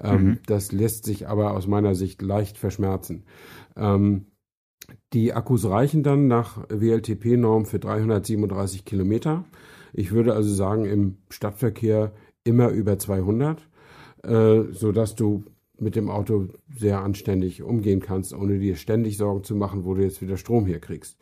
Ähm, 0.00 0.24
mhm. 0.24 0.38
Das 0.46 0.72
lässt 0.72 1.04
sich 1.04 1.26
aber 1.28 1.52
aus 1.54 1.66
meiner 1.66 1.94
Sicht 1.94 2.20
leicht 2.20 2.58
verschmerzen. 2.58 3.24
Ähm, 3.76 4.26
die 5.12 5.32
Akkus 5.32 5.68
reichen 5.68 6.02
dann 6.02 6.28
nach 6.28 6.66
WLTP-Norm 6.68 7.64
für 7.66 7.78
337 7.78 8.84
Kilometer. 8.84 9.44
Ich 9.92 10.12
würde 10.12 10.34
also 10.34 10.52
sagen, 10.52 10.84
im 10.84 11.18
Stadtverkehr 11.30 12.12
immer 12.44 12.68
über 12.68 12.98
200, 12.98 13.68
äh, 14.22 14.62
sodass 14.70 15.14
du 15.14 15.44
mit 15.80 15.96
dem 15.96 16.10
Auto 16.10 16.48
sehr 16.74 17.00
anständig 17.00 17.62
umgehen 17.62 18.00
kannst, 18.00 18.34
ohne 18.34 18.58
dir 18.58 18.76
ständig 18.76 19.16
Sorgen 19.16 19.44
zu 19.44 19.54
machen, 19.54 19.84
wo 19.84 19.94
du 19.94 20.02
jetzt 20.02 20.20
wieder 20.20 20.36
Strom 20.36 20.66
herkriegst. 20.66 21.16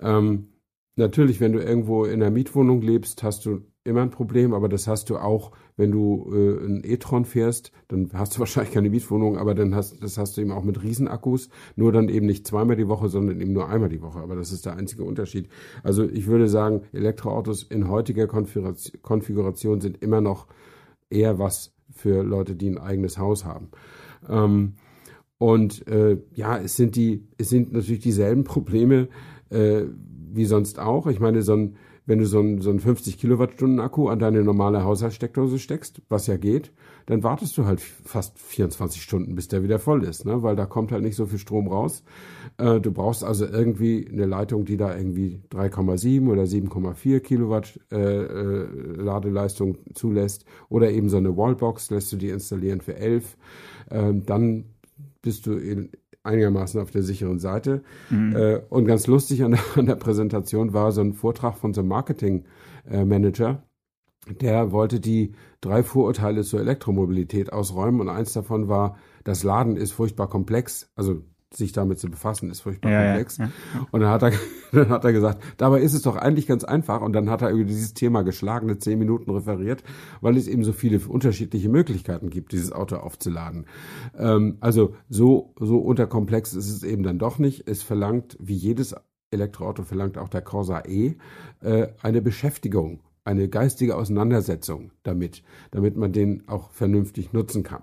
Ähm, 0.00 0.48
Natürlich, 0.98 1.40
wenn 1.40 1.52
du 1.52 1.60
irgendwo 1.60 2.06
in 2.06 2.22
einer 2.22 2.30
Mietwohnung 2.30 2.80
lebst, 2.80 3.22
hast 3.22 3.44
du 3.44 3.60
immer 3.84 4.00
ein 4.00 4.10
Problem, 4.10 4.54
aber 4.54 4.68
das 4.68 4.88
hast 4.88 5.10
du 5.10 5.18
auch, 5.18 5.52
wenn 5.76 5.92
du 5.92 6.32
äh, 6.32 6.64
ein 6.64 6.82
e-tron 6.84 7.26
fährst, 7.26 7.70
dann 7.88 8.10
hast 8.14 8.34
du 8.34 8.38
wahrscheinlich 8.40 8.72
keine 8.72 8.88
Mietwohnung, 8.88 9.36
aber 9.36 9.54
dann 9.54 9.74
hast 9.74 10.02
das 10.02 10.16
hast 10.16 10.36
du 10.36 10.40
eben 10.40 10.52
auch 10.52 10.64
mit 10.64 10.82
Riesenakkus, 10.82 11.50
nur 11.76 11.92
dann 11.92 12.08
eben 12.08 12.24
nicht 12.24 12.46
zweimal 12.46 12.76
die 12.76 12.88
Woche, 12.88 13.10
sondern 13.10 13.40
eben 13.40 13.52
nur 13.52 13.68
einmal 13.68 13.90
die 13.90 14.00
Woche. 14.00 14.20
Aber 14.20 14.36
das 14.36 14.52
ist 14.52 14.64
der 14.64 14.76
einzige 14.76 15.04
Unterschied. 15.04 15.48
Also 15.82 16.08
ich 16.08 16.26
würde 16.26 16.48
sagen, 16.48 16.82
Elektroautos 16.92 17.62
in 17.62 17.88
heutiger 17.88 18.26
Konfiguration 18.26 19.80
sind 19.82 20.02
immer 20.02 20.22
noch 20.22 20.46
eher 21.10 21.38
was 21.38 21.74
für 21.90 22.22
Leute, 22.22 22.56
die 22.56 22.70
ein 22.70 22.78
eigenes 22.78 23.18
Haus 23.18 23.44
haben. 23.44 23.68
Ähm, 24.28 24.74
und 25.38 25.86
äh, 25.88 26.18
ja, 26.34 26.56
es 26.58 26.76
sind 26.76 26.96
die, 26.96 27.28
es 27.36 27.50
sind 27.50 27.72
natürlich 27.72 28.00
dieselben 28.00 28.44
Probleme. 28.44 29.08
Äh, 29.50 29.84
wie 30.36 30.44
sonst 30.44 30.78
auch. 30.78 31.06
Ich 31.06 31.20
meine, 31.20 31.42
so 31.42 31.54
ein, 31.54 31.76
wenn 32.06 32.18
du 32.18 32.26
so 32.26 32.38
einen, 32.38 32.60
so 32.60 32.70
einen 32.70 32.78
50 32.78 33.18
Kilowattstunden 33.18 33.80
Akku 33.80 34.08
an 34.08 34.18
deine 34.18 34.44
normale 34.44 34.84
Haushaltssteckdose 34.84 35.58
steckst, 35.58 36.02
was 36.08 36.28
ja 36.28 36.36
geht, 36.36 36.72
dann 37.06 37.22
wartest 37.22 37.58
du 37.58 37.66
halt 37.66 37.80
fast 37.80 38.38
24 38.38 39.02
Stunden, 39.02 39.34
bis 39.34 39.48
der 39.48 39.62
wieder 39.62 39.78
voll 39.78 40.04
ist, 40.04 40.24
ne? 40.24 40.42
weil 40.42 40.54
da 40.54 40.66
kommt 40.66 40.92
halt 40.92 41.02
nicht 41.02 41.16
so 41.16 41.26
viel 41.26 41.38
Strom 41.38 41.68
raus. 41.68 42.04
Äh, 42.58 42.80
du 42.80 42.92
brauchst 42.92 43.24
also 43.24 43.44
irgendwie 43.44 44.08
eine 44.08 44.26
Leitung, 44.26 44.64
die 44.64 44.76
da 44.76 44.96
irgendwie 44.96 45.40
3,7 45.50 46.28
oder 46.28 46.42
7,4 46.44 47.20
Kilowatt 47.20 47.80
äh, 47.90 47.96
äh, 47.96 48.66
Ladeleistung 48.96 49.78
zulässt 49.94 50.44
oder 50.68 50.90
eben 50.90 51.08
so 51.08 51.16
eine 51.16 51.36
Wallbox 51.36 51.90
lässt 51.90 52.12
du 52.12 52.16
die 52.16 52.28
installieren 52.28 52.80
für 52.80 52.96
11. 52.96 53.36
Ähm, 53.90 54.24
dann 54.26 54.64
bist 55.22 55.46
du 55.46 55.54
in, 55.54 55.90
einigermaßen 56.26 56.80
auf 56.80 56.90
der 56.90 57.02
sicheren 57.02 57.38
Seite. 57.38 57.82
Mhm. 58.10 58.36
Äh, 58.36 58.60
und 58.68 58.86
ganz 58.86 59.06
lustig 59.06 59.42
an 59.44 59.52
der, 59.52 59.60
an 59.76 59.86
der, 59.86 59.96
Präsentation 59.96 60.72
war 60.72 60.92
so 60.92 61.00
ein 61.00 61.12
Vortrag 61.12 61.56
von 61.56 61.72
so 61.72 61.80
einem 61.80 61.88
Marketing-Manager, 61.88 63.62
der 64.40 64.72
wollte 64.72 65.00
die 65.00 65.32
drei 65.60 65.82
Vorurteile 65.82 66.42
zur 66.42 66.60
Elektromobilität 66.60 67.52
ausräumen 67.52 68.00
und 68.00 68.08
eins 68.08 68.32
davon 68.32 68.68
war, 68.68 68.96
das 69.24 69.44
Laden 69.44 69.76
ist 69.76 69.92
furchtbar 69.92 70.28
komplex. 70.28 70.90
Also 70.96 71.22
sich 71.54 71.72
damit 71.72 71.98
zu 71.98 72.10
befassen, 72.10 72.50
ist 72.50 72.60
furchtbar 72.60 72.90
ja, 72.90 73.06
komplex. 73.06 73.38
Ja, 73.38 73.44
ja. 73.44 73.86
Und 73.90 74.00
dann 74.00 74.10
hat, 74.10 74.22
er, 74.22 74.32
dann 74.72 74.88
hat 74.88 75.04
er 75.04 75.12
gesagt, 75.12 75.42
dabei 75.56 75.80
ist 75.80 75.94
es 75.94 76.02
doch 76.02 76.16
eigentlich 76.16 76.46
ganz 76.46 76.64
einfach. 76.64 77.00
Und 77.02 77.12
dann 77.12 77.30
hat 77.30 77.42
er 77.42 77.50
über 77.50 77.64
dieses 77.64 77.94
Thema 77.94 78.22
geschlagene 78.22 78.78
zehn 78.78 78.98
Minuten 78.98 79.30
referiert, 79.30 79.82
weil 80.20 80.36
es 80.36 80.48
eben 80.48 80.64
so 80.64 80.72
viele 80.72 80.98
unterschiedliche 81.06 81.68
Möglichkeiten 81.68 82.30
gibt, 82.30 82.52
dieses 82.52 82.72
Auto 82.72 82.96
aufzuladen. 82.96 83.66
Ähm, 84.18 84.56
also 84.60 84.94
so, 85.08 85.54
so 85.58 85.78
unterkomplex 85.78 86.54
ist 86.54 86.70
es 86.70 86.82
eben 86.82 87.02
dann 87.02 87.18
doch 87.18 87.38
nicht. 87.38 87.68
Es 87.68 87.82
verlangt, 87.82 88.36
wie 88.40 88.54
jedes 88.54 88.94
Elektroauto 89.30 89.82
verlangt 89.82 90.18
auch 90.18 90.28
der 90.28 90.42
Corsa 90.42 90.82
E, 90.86 91.14
äh, 91.60 91.88
eine 92.02 92.22
Beschäftigung, 92.22 93.00
eine 93.24 93.48
geistige 93.48 93.96
Auseinandersetzung 93.96 94.92
damit, 95.02 95.42
damit 95.70 95.96
man 95.96 96.12
den 96.12 96.48
auch 96.48 96.70
vernünftig 96.70 97.32
nutzen 97.32 97.62
kann. 97.62 97.82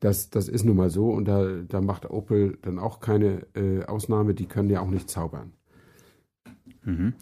Das, 0.00 0.30
das 0.30 0.48
ist 0.48 0.64
nun 0.64 0.76
mal 0.76 0.90
so 0.90 1.10
und 1.10 1.26
da, 1.26 1.46
da 1.66 1.80
macht 1.80 2.10
Opel 2.10 2.58
dann 2.62 2.78
auch 2.78 3.00
keine 3.00 3.46
äh, 3.54 3.84
Ausnahme, 3.84 4.34
die 4.34 4.46
können 4.46 4.68
ja 4.70 4.80
auch 4.80 4.90
nicht 4.90 5.08
zaubern. 5.08 5.52
Mhm. 6.84 7.14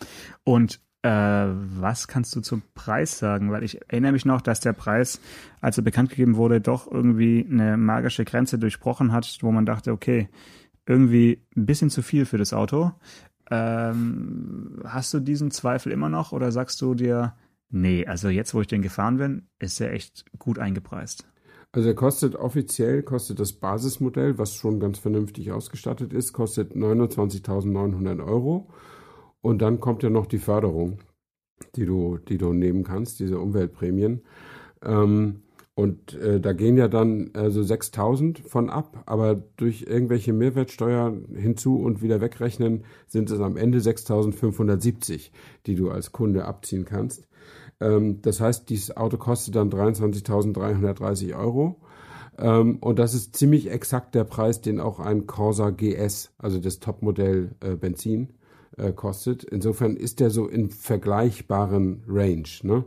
Und 0.43 0.81
äh, 1.03 1.09
was 1.09 2.09
kannst 2.09 2.35
du 2.35 2.41
zum 2.41 2.63
Preis 2.75 3.19
sagen? 3.19 3.51
Weil 3.51 3.63
ich 3.63 3.81
erinnere 3.91 4.13
mich 4.13 4.25
noch, 4.25 4.41
dass 4.41 4.61
der 4.61 4.73
Preis, 4.73 5.21
als 5.61 5.77
er 5.77 5.85
bekannt 5.85 6.11
gegeben 6.11 6.37
wurde, 6.37 6.61
doch 6.61 6.91
irgendwie 6.91 7.47
eine 7.49 7.77
magische 7.77 8.25
Grenze 8.25 8.59
durchbrochen 8.59 9.13
hat, 9.13 9.39
wo 9.43 9.53
man 9.53 9.67
dachte, 9.67 9.93
okay, 9.93 10.29
irgendwie 10.87 11.43
ein 11.57 11.67
bisschen 11.67 11.91
zu 11.91 12.03
viel 12.03 12.25
für 12.25 12.39
das 12.39 12.53
Auto. 12.53 12.93
Ähm, 13.51 14.81
hast 14.85 15.13
du 15.13 15.21
diesen 15.21 15.51
Zweifel 15.51 15.93
immer 15.93 16.09
noch 16.09 16.33
oder 16.33 16.51
sagst 16.53 16.81
du 16.81 16.95
dir, 16.95 17.35
nee, 17.69 18.07
also 18.07 18.29
jetzt, 18.29 18.55
wo 18.55 18.63
ich 18.63 18.67
den 18.67 18.83
gefahren 18.83 19.19
bin, 19.19 19.49
ist 19.59 19.81
er 19.81 19.93
echt 19.93 20.25
gut 20.39 20.59
eingepreist? 20.59 21.27
Also 21.75 21.89
er 21.89 21.97
kostet 21.97 22.37
offiziell, 22.37 23.03
kostet 23.03 23.41
das 23.41 23.53
Basismodell, 23.53 24.39
was 24.39 24.55
schon 24.55 24.79
ganz 24.79 25.01
vernünftig 25.01 25.51
ausgestattet 25.51 26.13
ist, 26.13 26.33
kostet 26.33 26.73
29.900 26.77 28.25
Euro. 28.25 28.69
Und 29.41 29.61
dann 29.61 29.81
kommt 29.81 30.05
ja 30.05 30.09
noch 30.09 30.27
die 30.27 30.39
Förderung, 30.39 31.01
die 31.75 31.85
du, 31.85 32.19
die 32.29 32.39
du 32.39 32.53
nehmen 32.53 32.85
kannst, 32.85 33.19
diese 33.19 33.41
Umweltprämien. 33.41 34.23
Ähm, 34.85 35.43
und 35.75 36.15
äh, 36.15 36.39
da 36.39 36.53
gehen 36.53 36.77
ja 36.77 36.87
dann 36.87 37.31
also 37.35 37.63
6.000 37.63 38.47
von 38.47 38.71
ab, 38.71 39.03
aber 39.07 39.35
durch 39.57 39.83
irgendwelche 39.83 40.33
Mehrwertsteuer 40.33 41.13
hinzu 41.35 41.81
und 41.81 42.03
wieder 42.03 42.21
wegrechnen 42.21 42.85
sind 43.09 43.33
es 43.33 43.41
am 43.41 43.57
Ende 43.57 43.79
6.570, 43.79 45.33
die 45.67 45.75
du 45.75 45.91
als 45.91 46.13
Kunde 46.13 46.45
abziehen 46.45 46.85
kannst. 46.85 47.27
Ähm, 47.81 48.23
das 48.23 48.41
heißt, 48.41 48.69
dieses 48.69 48.97
Auto 48.97 49.17
kostet 49.17 49.57
dann 49.57 49.71
23.330 49.71 51.37
Euro. 51.39 51.77
Ähm, 52.39 52.79
und 52.81 52.99
das 52.99 53.15
ist 53.15 53.37
ziemlich 53.37 53.71
exakt 53.71 54.15
der 54.15 54.25
Preis, 54.25 54.61
den 54.61 54.81
auch 54.81 55.01
ein 55.01 55.27
Corsa 55.27 55.71
GS, 55.71 56.33
also 56.39 56.59
das 56.59 56.81
Topmodell 56.81 57.55
äh, 57.61 57.77
Benzin, 57.77 58.35
äh, 58.77 58.93
kostet. 58.93 59.45
Insofern 59.45 59.97
ist 59.97 60.21
der 60.21 60.31
so 60.31 60.49
in 60.49 60.71
vergleichbaren 60.71 62.03
Range. 62.09 62.49
Ne? 62.63 62.85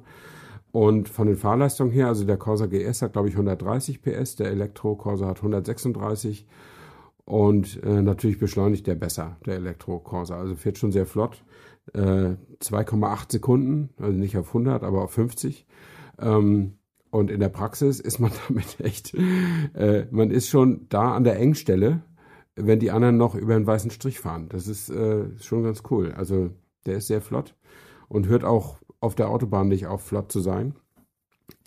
Und 0.72 1.10
von 1.10 1.28
den 1.28 1.38
Fahrleistungen 1.38 1.92
her, 1.92 2.08
also 2.08 2.26
der 2.26 2.38
Corsa 2.38 2.66
GS 2.66 3.02
hat, 3.02 3.14
glaube 3.14 3.30
ich, 3.30 3.36
130 3.36 4.02
PS, 4.02 4.36
der 4.36 4.52
Elektro 4.52 4.96
Corsa 4.96 5.28
hat 5.28 5.38
136 5.38 6.46
und 7.26 7.82
äh, 7.84 8.02
natürlich 8.02 8.38
beschleunigt 8.38 8.88
der 8.88 8.96
besser, 8.96 9.38
der 9.46 9.56
Elektro 9.56 10.00
Corsa. 10.00 10.38
Also 10.38 10.56
fährt 10.56 10.78
schon 10.78 10.92
sehr 10.92 11.06
flott 11.06 11.44
äh, 11.94 12.36
2,8 12.62 13.32
Sekunden, 13.32 13.90
also 13.98 14.18
nicht 14.18 14.38
auf 14.38 14.48
100, 14.48 14.84
aber 14.84 15.04
auf 15.04 15.12
50. 15.12 15.66
Ähm, 16.20 16.74
und 17.10 17.32
in 17.32 17.40
der 17.40 17.50
Praxis 17.50 18.00
ist 18.00 18.20
man 18.20 18.32
damit 18.48 18.80
echt, 18.80 19.14
äh, 19.14 20.08
man 20.12 20.32
ist 20.32 20.50
schon 20.50 20.88
da 20.90 21.16
an 21.16 21.24
der 21.24 21.40
Engstelle, 21.40 22.02
wenn 22.56 22.80
die 22.80 22.92
anderen 22.92 23.18
noch 23.18 23.36
über 23.36 23.56
einen 23.56 23.68
weißen 23.68 23.92
Strich 23.92 24.20
fahren. 24.20 24.50
Das 24.50 24.68
ist 24.68 24.90
äh, 24.90 25.26
schon 25.40 25.64
ganz 25.64 25.84
cool. 25.90 26.12
Also 26.12 26.50
der 26.86 26.98
ist 26.98 27.08
sehr 27.08 27.22
flott 27.22 27.56
und 28.08 28.28
hört 28.28 28.44
auch 28.44 28.78
auf 29.00 29.16
der 29.16 29.30
Autobahn 29.30 29.68
nicht 29.68 29.88
auf, 29.88 30.02
flott 30.02 30.32
zu 30.32 30.40
sein. 30.40 30.74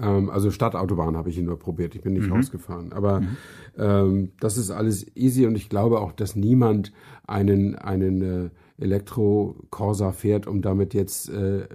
Ähm, 0.01 0.31
also 0.31 0.51
Stadtautobahn 0.51 1.17
habe 1.17 1.31
ich 1.31 1.39
ihn 1.39 1.47
nur 1.47 1.59
probiert, 1.59 1.95
ich 1.95 2.03
bin 2.03 2.15
nicht 2.15 2.27
mhm. 2.27 2.35
rausgefahren. 2.35 2.93
Aber 2.93 3.21
mhm. 3.21 3.37
ähm, 3.79 4.33
das 4.41 4.57
ist 4.59 4.71
alles 4.71 5.07
easy 5.17 5.47
und 5.47 5.55
ich 5.55 5.69
glaube 5.69 6.01
auch, 6.01 6.13
dass 6.13 6.37
niemand 6.37 6.93
einen, 7.27 7.77
einen 7.77 8.23
äh, 8.23 8.51
Elektro-Corsa 8.81 10.13
fährt, 10.13 10.47
um 10.47 10.63
damit 10.63 10.95
jetzt 10.95 11.29
äh, 11.29 11.69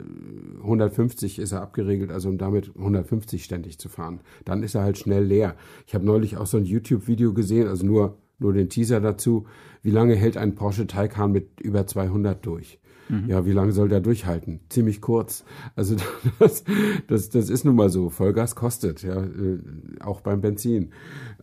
150 0.62 1.40
ist 1.40 1.52
er 1.52 1.62
abgeregelt, 1.62 2.12
also 2.12 2.30
um 2.30 2.38
damit 2.38 2.72
150 2.76 3.44
ständig 3.44 3.80
zu 3.80 3.90
fahren. 3.90 4.20
Dann 4.44 4.64
ist 4.64 4.76
er 4.76 4.84
halt 4.84 4.98
schnell 4.98 5.24
leer. 5.24 5.56
Ich 5.88 5.96
habe 5.96 6.06
neulich 6.06 6.38
auch 6.38 6.48
so 6.48 6.58
ein 6.58 6.66
YouTube-Video 6.66 7.34
gesehen, 7.34 7.68
also 7.68 7.86
nur, 7.86 8.18
nur 8.40 8.54
den 8.54 8.70
Teaser 8.70 9.02
dazu. 9.02 9.46
Wie 9.82 9.92
lange 9.92 10.16
hält 10.16 10.38
ein 10.38 10.56
Porsche 10.56 10.88
Taycan 10.88 11.32
mit 11.32 11.62
über 11.62 11.86
200 11.86 12.46
durch? 12.46 12.80
Mhm. 13.10 13.30
Ja, 13.30 13.46
wie 13.46 13.52
lange 13.52 13.72
soll 13.72 13.90
der 13.90 14.02
durchhalten? 14.02 14.62
Ziemlich 14.70 15.02
kurz. 15.02 15.44
Also 15.76 15.96
das, 16.40 16.64
das, 17.08 17.30
das 17.30 17.50
ist 17.50 17.66
nun 17.66 17.76
mal 17.76 17.90
so. 17.90 18.10
Vollgas 18.10 18.56
kostet, 18.56 19.04
ja, 19.04 19.24
äh, 19.24 19.60
auch 20.00 20.22
beim 20.22 20.42
Benzin. 20.42 20.92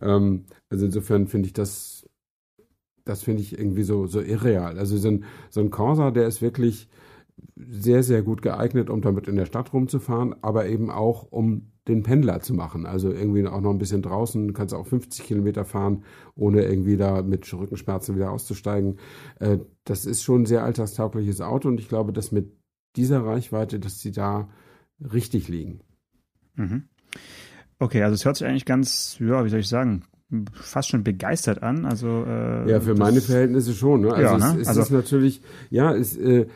Ähm, 0.01 0.45
also 0.69 0.85
insofern 0.85 1.27
finde 1.27 1.47
ich 1.47 1.53
das 1.53 1.92
das 3.05 3.23
finde 3.23 3.41
ich 3.41 3.57
irgendwie 3.57 3.83
so, 3.83 4.07
so 4.07 4.21
irreal. 4.21 4.77
Also 4.79 4.97
so 4.97 5.09
ein, 5.09 5.25
so 5.49 5.61
ein 5.61 5.69
Corsa, 5.69 6.11
der 6.11 6.27
ist 6.27 6.41
wirklich 6.41 6.89
sehr, 7.55 8.03
sehr 8.03 8.21
gut 8.21 8.41
geeignet, 8.41 8.89
um 8.89 9.01
damit 9.01 9.27
in 9.27 9.35
der 9.35 9.45
Stadt 9.45 9.73
rumzufahren, 9.73 10.35
aber 10.41 10.67
eben 10.67 10.89
auch, 10.89 11.23
um 11.31 11.71
den 11.87 12.03
Pendler 12.03 12.39
zu 12.39 12.53
machen. 12.53 12.85
Also 12.85 13.11
irgendwie 13.11 13.45
auch 13.47 13.61
noch 13.61 13.71
ein 13.71 13.77
bisschen 13.77 14.01
draußen, 14.01 14.53
kannst 14.53 14.73
auch 14.73 14.87
50 14.87 15.25
Kilometer 15.25 15.65
fahren, 15.65 16.03
ohne 16.35 16.63
irgendwie 16.63 16.97
da 16.97 17.21
mit 17.21 17.51
Rückenschmerzen 17.53 18.15
wieder 18.15 18.31
auszusteigen. 18.31 18.99
Äh, 19.39 19.59
das 19.83 20.05
ist 20.05 20.23
schon 20.23 20.43
ein 20.43 20.45
sehr 20.45 20.63
alltagstaugliches 20.63 21.41
Auto 21.41 21.67
und 21.67 21.79
ich 21.79 21.89
glaube, 21.89 22.13
dass 22.13 22.31
mit 22.31 22.55
dieser 22.95 23.25
Reichweite, 23.25 23.79
dass 23.79 23.99
sie 23.99 24.11
da 24.11 24.49
richtig 24.99 25.47
liegen. 25.49 25.81
Mhm. 26.55 26.87
Okay, 27.79 28.03
also 28.03 28.13
es 28.13 28.23
hört 28.23 28.37
sich 28.37 28.47
eigentlich 28.47 28.65
ganz, 28.65 29.17
ja, 29.19 29.43
wie 29.43 29.49
soll 29.49 29.59
ich 29.59 29.67
sagen, 29.67 30.03
fast 30.53 30.89
schon 30.89 31.03
begeistert 31.03 31.63
an. 31.63 31.85
Also 31.85 32.25
äh, 32.27 32.69
ja, 32.69 32.79
für 32.79 32.95
meine 32.95 33.21
Verhältnisse 33.21 33.73
schon. 33.73 34.01
Ne? 34.01 34.13
Also 34.13 34.21
ja, 34.21 34.37
ne? 34.37 34.61
es, 34.61 34.61
es 34.61 34.67
also, 34.69 34.81
ist 34.81 34.91
natürlich, 34.91 35.41
ja, 35.69 35.93
es, 35.93 36.17
äh, 36.17 36.47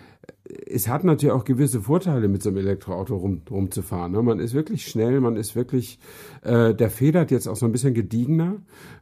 es 0.66 0.88
hat 0.88 1.04
natürlich 1.04 1.34
auch 1.34 1.46
gewisse 1.46 1.82
Vorteile, 1.82 2.28
mit 2.28 2.42
so 2.42 2.50
einem 2.50 2.60
Elektroauto 2.60 3.16
rum, 3.16 3.42
rumzufahren. 3.50 4.12
Ne? 4.12 4.22
Man 4.22 4.40
ist 4.40 4.54
wirklich 4.54 4.86
schnell, 4.86 5.20
man 5.20 5.36
ist 5.36 5.56
wirklich, 5.56 6.00
äh, 6.44 6.74
der 6.74 6.90
federt 6.90 7.32
jetzt 7.32 7.48
auch 7.48 7.56
so 7.56 7.66
ein 7.66 7.72
bisschen 7.72 7.94
gediegener 7.94 8.58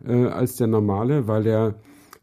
äh, 0.05 0.25
als 0.25 0.55
der 0.55 0.67
normale, 0.67 1.27
weil 1.27 1.43
der 1.43 1.75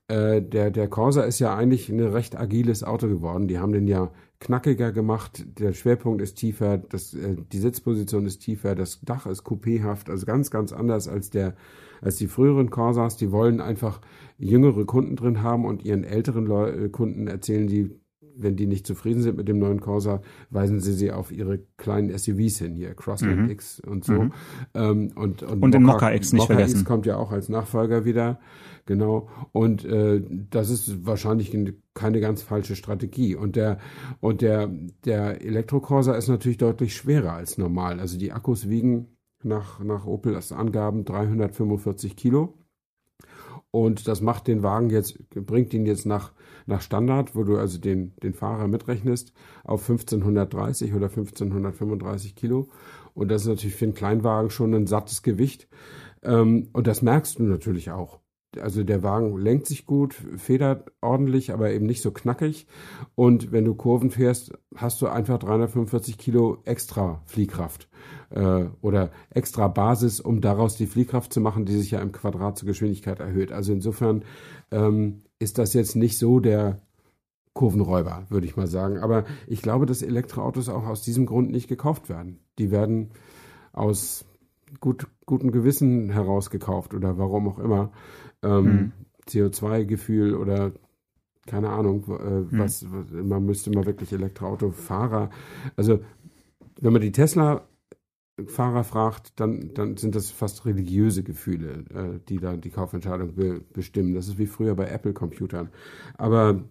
äh, 0.08 0.42
der, 0.42 0.70
der 0.70 0.88
Corsa 0.88 1.22
ist 1.22 1.38
ja 1.38 1.54
eigentlich 1.54 1.88
ein 1.88 2.00
recht 2.00 2.36
agiles 2.36 2.82
Auto 2.84 3.08
geworden. 3.08 3.48
Die 3.48 3.58
haben 3.58 3.72
den 3.72 3.86
ja 3.86 4.10
knackiger 4.40 4.92
gemacht, 4.92 5.44
der 5.58 5.72
Schwerpunkt 5.72 6.20
ist 6.20 6.34
tiefer, 6.34 6.76
das, 6.76 7.14
äh, 7.14 7.36
die 7.52 7.58
Sitzposition 7.58 8.26
ist 8.26 8.40
tiefer, 8.40 8.74
das 8.74 9.00
Dach 9.02 9.26
ist 9.26 9.44
coupéhaft, 9.46 10.10
also 10.10 10.26
ganz, 10.26 10.50
ganz 10.50 10.72
anders 10.72 11.08
als 11.08 11.30
der 11.30 11.54
als 12.02 12.16
die 12.16 12.26
früheren 12.26 12.68
Corsas. 12.68 13.16
Die 13.16 13.32
wollen 13.32 13.62
einfach 13.62 14.00
jüngere 14.36 14.84
Kunden 14.84 15.16
drin 15.16 15.42
haben 15.42 15.64
und 15.64 15.84
ihren 15.84 16.04
älteren 16.04 16.44
Leu 16.44 16.88
Kunden 16.90 17.28
erzählen 17.28 17.66
die, 17.66 17.90
wenn 18.36 18.56
die 18.56 18.66
nicht 18.66 18.86
zufrieden 18.86 19.22
sind 19.22 19.36
mit 19.36 19.48
dem 19.48 19.58
neuen 19.58 19.80
Corsa, 19.80 20.20
weisen 20.50 20.80
sie 20.80 20.92
sie 20.92 21.12
auf 21.12 21.32
ihre 21.32 21.60
kleinen 21.76 22.16
SUVs 22.16 22.58
hin, 22.58 22.74
hier 22.74 22.94
Crossland 22.94 23.42
mhm. 23.42 23.50
X 23.50 23.80
und 23.80 24.04
so. 24.04 24.14
Mhm. 24.14 24.32
Ähm, 24.74 25.12
und, 25.14 25.42
und, 25.42 25.62
und 25.62 25.74
den 25.74 25.82
Mokka 25.82 26.12
X 26.12 26.32
nicht 26.32 26.42
Mokka 26.42 26.54
vergessen. 26.54 26.80
X 26.80 26.84
kommt 26.84 27.06
ja 27.06 27.16
auch 27.16 27.30
als 27.30 27.48
Nachfolger 27.48 28.04
wieder. 28.04 28.40
Genau. 28.84 29.28
Und 29.52 29.84
äh, 29.84 30.22
das 30.50 30.70
ist 30.70 31.06
wahrscheinlich 31.06 31.56
keine 31.94 32.20
ganz 32.20 32.42
falsche 32.42 32.74
Strategie. 32.74 33.36
Und 33.36 33.54
der 33.54 33.78
und 34.20 34.40
der 34.40 34.68
der 35.04 35.40
Elektrocorsa 35.42 36.14
ist 36.14 36.28
natürlich 36.28 36.58
deutlich 36.58 36.96
schwerer 36.96 37.34
als 37.34 37.58
normal. 37.58 38.00
Also 38.00 38.18
die 38.18 38.32
Akkus 38.32 38.68
wiegen 38.68 39.16
nach, 39.44 39.80
nach 39.80 40.06
Opels 40.06 40.52
Angaben 40.52 41.04
345 41.04 42.16
Kilo. 42.16 42.54
Und 43.70 44.06
das 44.06 44.20
macht 44.20 44.48
den 44.48 44.62
Wagen 44.62 44.90
jetzt, 44.90 45.18
bringt 45.30 45.72
ihn 45.72 45.86
jetzt 45.86 46.04
nach, 46.04 46.32
nach 46.66 46.82
Standard, 46.82 47.34
wo 47.34 47.42
du 47.42 47.56
also 47.56 47.78
den, 47.78 48.14
den 48.22 48.34
Fahrer 48.34 48.68
mitrechnest, 48.68 49.32
auf 49.64 49.88
1530 49.88 50.92
oder 50.92 51.06
1535 51.06 52.34
Kilo. 52.34 52.68
Und 53.14 53.30
das 53.30 53.42
ist 53.42 53.48
natürlich 53.48 53.74
für 53.74 53.86
einen 53.86 53.94
Kleinwagen 53.94 54.50
schon 54.50 54.74
ein 54.74 54.86
sattes 54.86 55.22
Gewicht. 55.22 55.68
Ähm, 56.22 56.68
und 56.72 56.86
das 56.86 57.02
merkst 57.02 57.38
du 57.38 57.44
natürlich 57.44 57.90
auch 57.90 58.21
also 58.58 58.82
der 58.82 59.02
Wagen 59.02 59.36
lenkt 59.38 59.66
sich 59.66 59.86
gut, 59.86 60.14
federt 60.36 60.92
ordentlich, 61.00 61.52
aber 61.52 61.72
eben 61.72 61.86
nicht 61.86 62.02
so 62.02 62.10
knackig. 62.10 62.66
Und 63.14 63.52
wenn 63.52 63.64
du 63.64 63.74
Kurven 63.74 64.10
fährst, 64.10 64.52
hast 64.74 65.00
du 65.02 65.06
einfach 65.06 65.38
345 65.38 66.18
Kilo 66.18 66.58
extra 66.64 67.22
Fliehkraft 67.26 67.88
äh, 68.30 68.66
oder 68.80 69.10
extra 69.30 69.68
Basis, 69.68 70.20
um 70.20 70.40
daraus 70.40 70.76
die 70.76 70.86
Fliehkraft 70.86 71.32
zu 71.32 71.40
machen, 71.40 71.64
die 71.64 71.76
sich 71.76 71.90
ja 71.92 72.00
im 72.00 72.12
Quadrat 72.12 72.58
zur 72.58 72.66
Geschwindigkeit 72.66 73.20
erhöht. 73.20 73.52
Also 73.52 73.72
insofern 73.72 74.24
ähm, 74.70 75.22
ist 75.38 75.58
das 75.58 75.74
jetzt 75.74 75.96
nicht 75.96 76.18
so 76.18 76.40
der 76.40 76.80
Kurvenräuber, 77.54 78.26
würde 78.28 78.46
ich 78.46 78.56
mal 78.56 78.66
sagen. 78.66 78.98
Aber 78.98 79.24
ich 79.46 79.62
glaube, 79.62 79.86
dass 79.86 80.02
Elektroautos 80.02 80.68
auch 80.68 80.86
aus 80.86 81.02
diesem 81.02 81.26
Grund 81.26 81.50
nicht 81.50 81.68
gekauft 81.68 82.08
werden. 82.08 82.40
Die 82.58 82.70
werden 82.70 83.10
aus 83.72 84.24
gut, 84.80 85.06
gutem 85.26 85.52
Gewissen 85.52 86.10
herausgekauft 86.10 86.94
oder 86.94 87.18
warum 87.18 87.48
auch 87.48 87.58
immer 87.58 87.92
ähm, 88.42 88.64
mhm. 88.64 88.92
CO2-Gefühl 89.28 90.34
oder 90.34 90.72
keine 91.46 91.70
Ahnung, 91.70 92.04
äh, 92.08 92.40
mhm. 92.40 92.48
was, 92.52 92.84
was, 92.92 93.10
man 93.10 93.44
müsste 93.44 93.70
mal 93.70 93.86
wirklich 93.86 94.12
Elektroautofahrer, 94.12 95.30
also 95.76 96.00
wenn 96.80 96.92
man 96.92 97.02
die 97.02 97.12
Tesla 97.12 97.62
Fahrer 98.46 98.82
fragt, 98.82 99.38
dann, 99.38 99.74
dann 99.74 99.96
sind 99.98 100.14
das 100.14 100.30
fast 100.30 100.64
religiöse 100.64 101.22
Gefühle, 101.22 101.84
äh, 101.94 102.20
die 102.28 102.38
da 102.38 102.56
die 102.56 102.70
Kaufentscheidung 102.70 103.34
be 103.34 103.60
bestimmen. 103.72 104.14
Das 104.14 104.26
ist 104.26 104.38
wie 104.38 104.46
früher 104.46 104.74
bei 104.74 104.86
Apple-Computern. 104.86 105.68
Aber 106.16 106.62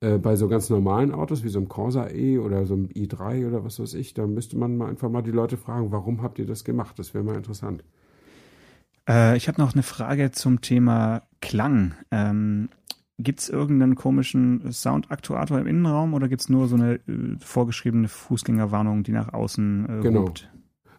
äh, 0.00 0.18
bei 0.18 0.36
so 0.36 0.48
ganz 0.48 0.70
normalen 0.70 1.12
Autos 1.12 1.42
wie 1.42 1.48
so 1.48 1.58
einem 1.58 1.68
Corsa 1.68 2.08
E 2.08 2.38
oder 2.38 2.66
so 2.66 2.74
einem 2.74 2.86
i3 2.86 3.48
oder 3.48 3.64
was 3.64 3.80
weiß 3.80 3.94
ich, 3.94 4.14
da 4.14 4.26
müsste 4.26 4.56
man 4.56 4.76
mal 4.76 4.88
einfach 4.88 5.10
mal 5.10 5.22
die 5.22 5.32
Leute 5.32 5.56
fragen, 5.56 5.90
warum 5.90 6.22
habt 6.22 6.38
ihr 6.38 6.46
das 6.46 6.64
gemacht? 6.64 6.98
Das 6.98 7.14
wäre 7.14 7.24
mal 7.24 7.36
interessant. 7.36 7.82
Äh, 9.08 9.36
ich 9.36 9.48
habe 9.48 9.60
noch 9.60 9.72
eine 9.72 9.82
Frage 9.82 10.30
zum 10.30 10.60
Thema 10.60 11.22
Klang. 11.40 11.94
Ähm, 12.10 12.68
gibt 13.18 13.40
es 13.40 13.48
irgendeinen 13.48 13.96
komischen 13.96 14.70
Soundaktuator 14.72 15.58
im 15.58 15.66
Innenraum 15.66 16.14
oder 16.14 16.28
gibt 16.28 16.42
es 16.42 16.48
nur 16.48 16.68
so 16.68 16.76
eine 16.76 16.94
äh, 16.94 17.36
vorgeschriebene 17.40 18.08
Fußgängerwarnung, 18.08 19.02
die 19.02 19.12
nach 19.12 19.32
außen 19.32 19.98
äh, 19.98 20.02
genau. 20.02 20.22
Rupt? 20.22 20.50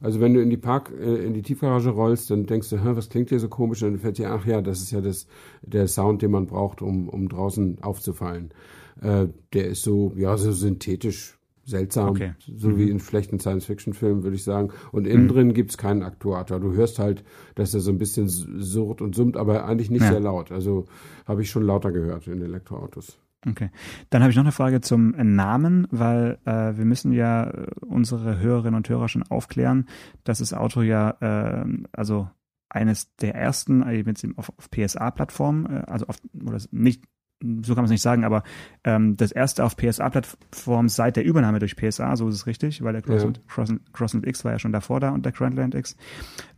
Also 0.01 0.21
wenn 0.21 0.33
du 0.33 0.41
in 0.41 0.49
die 0.49 0.57
Park, 0.57 0.91
äh, 0.97 1.25
in 1.25 1.33
die 1.33 1.41
Tiefgarage 1.41 1.89
rollst, 1.89 2.29
dann 2.31 2.45
denkst 2.45 2.69
du, 2.69 2.77
was 2.95 3.09
klingt 3.09 3.29
hier 3.29 3.39
so 3.39 3.49
komisch? 3.49 3.83
Und 3.83 3.91
dann 3.91 3.99
fällt 3.99 4.17
dir, 4.17 4.31
ach 4.31 4.45
ja, 4.45 4.61
das 4.61 4.81
ist 4.81 4.91
ja 4.91 5.01
das, 5.01 5.27
der 5.61 5.87
Sound, 5.87 6.21
den 6.21 6.31
man 6.31 6.47
braucht, 6.47 6.81
um, 6.81 7.09
um 7.09 7.29
draußen 7.29 7.81
aufzufallen. 7.81 8.53
Äh, 9.01 9.27
der 9.53 9.67
ist 9.67 9.83
so, 9.83 10.13
ja, 10.15 10.35
so 10.37 10.51
synthetisch 10.51 11.38
seltsam, 11.69 12.09
okay. 12.09 12.33
so 12.55 12.69
mhm. 12.69 12.77
wie 12.77 12.89
in 12.89 12.99
schlechten 12.99 13.39
Science-Fiction-Filmen, 13.39 14.23
würde 14.23 14.35
ich 14.35 14.43
sagen. 14.43 14.71
Und 14.91 15.07
innen 15.07 15.23
mhm. 15.23 15.29
drin 15.29 15.53
gibt's 15.53 15.77
keinen 15.77 16.03
Aktuator. 16.03 16.59
Du 16.59 16.73
hörst 16.73 16.99
halt, 16.99 17.23
dass 17.55 17.73
er 17.73 17.79
so 17.79 17.91
ein 17.91 17.97
bisschen 17.97 18.27
surrt 18.27 19.01
und 19.01 19.15
summt, 19.15 19.37
aber 19.37 19.65
eigentlich 19.65 19.89
nicht 19.89 20.03
ja. 20.03 20.09
sehr 20.09 20.19
laut. 20.19 20.51
Also 20.51 20.85
habe 21.25 21.41
ich 21.41 21.49
schon 21.49 21.63
lauter 21.63 21.91
gehört 21.91 22.27
in 22.27 22.41
Elektroautos. 22.41 23.19
Okay. 23.47 23.69
Dann 24.09 24.21
habe 24.21 24.31
ich 24.31 24.35
noch 24.35 24.43
eine 24.43 24.51
Frage 24.51 24.81
zum 24.81 25.11
Namen, 25.11 25.87
weil 25.91 26.39
äh, 26.45 26.75
wir 26.75 26.85
müssen 26.85 27.13
ja 27.13 27.51
unsere 27.79 28.39
Hörerinnen 28.39 28.75
und 28.75 28.89
Hörer 28.89 29.07
schon 29.07 29.23
aufklären, 29.23 29.87
dass 30.25 30.39
das 30.39 30.53
Auto 30.53 30.81
ja, 30.81 31.11
äh, 31.21 31.65
also 31.93 32.27
eines 32.67 33.15
der 33.15 33.35
ersten, 33.35 33.83
jetzt 33.89 34.27
auf, 34.35 34.51
auf 34.57 34.69
PSA-Plattformen, 34.69 35.65
äh, 35.67 35.83
also 35.87 36.07
auf, 36.07 36.17
oder 36.45 36.59
nicht 36.71 37.03
so 37.41 37.73
kann 37.73 37.83
man 37.83 37.85
es 37.85 37.91
nicht 37.91 38.01
sagen, 38.01 38.25
aber 38.25 38.43
ähm, 38.83 39.15
das 39.15 39.31
erste 39.31 39.63
auf 39.63 39.77
PSA-Plattform 39.77 40.89
seit 40.89 41.15
der 41.15 41.23
Übernahme 41.23 41.59
durch 41.59 41.75
PSA, 41.75 42.15
so 42.15 42.27
ist 42.27 42.35
es 42.35 42.47
richtig, 42.47 42.83
weil 42.83 42.93
der 42.93 43.01
Crossland, 43.01 43.37
ja. 43.37 43.43
Crossland, 43.47 43.93
Crossland 43.93 44.27
X 44.27 44.43
war 44.43 44.51
ja 44.51 44.59
schon 44.59 44.73
davor 44.73 44.99
da 44.99 45.11
und 45.11 45.25
der 45.25 45.31
Grandland 45.31 45.73
X. 45.73 45.95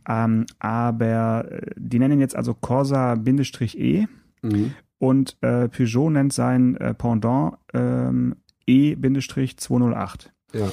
Ähm, 0.08 0.46
aber 0.58 1.50
äh, 1.50 1.70
die 1.76 1.98
nennen 1.98 2.20
jetzt 2.20 2.34
also 2.34 2.54
Corsa-E 2.54 4.06
mhm. 4.42 4.74
und 4.98 5.36
äh, 5.40 5.68
Peugeot 5.68 6.10
nennt 6.10 6.32
sein 6.32 6.76
äh, 6.76 6.94
Pendant 6.94 7.58
ähm, 7.72 8.36
E-208. 8.66 10.30
Ja. 10.52 10.68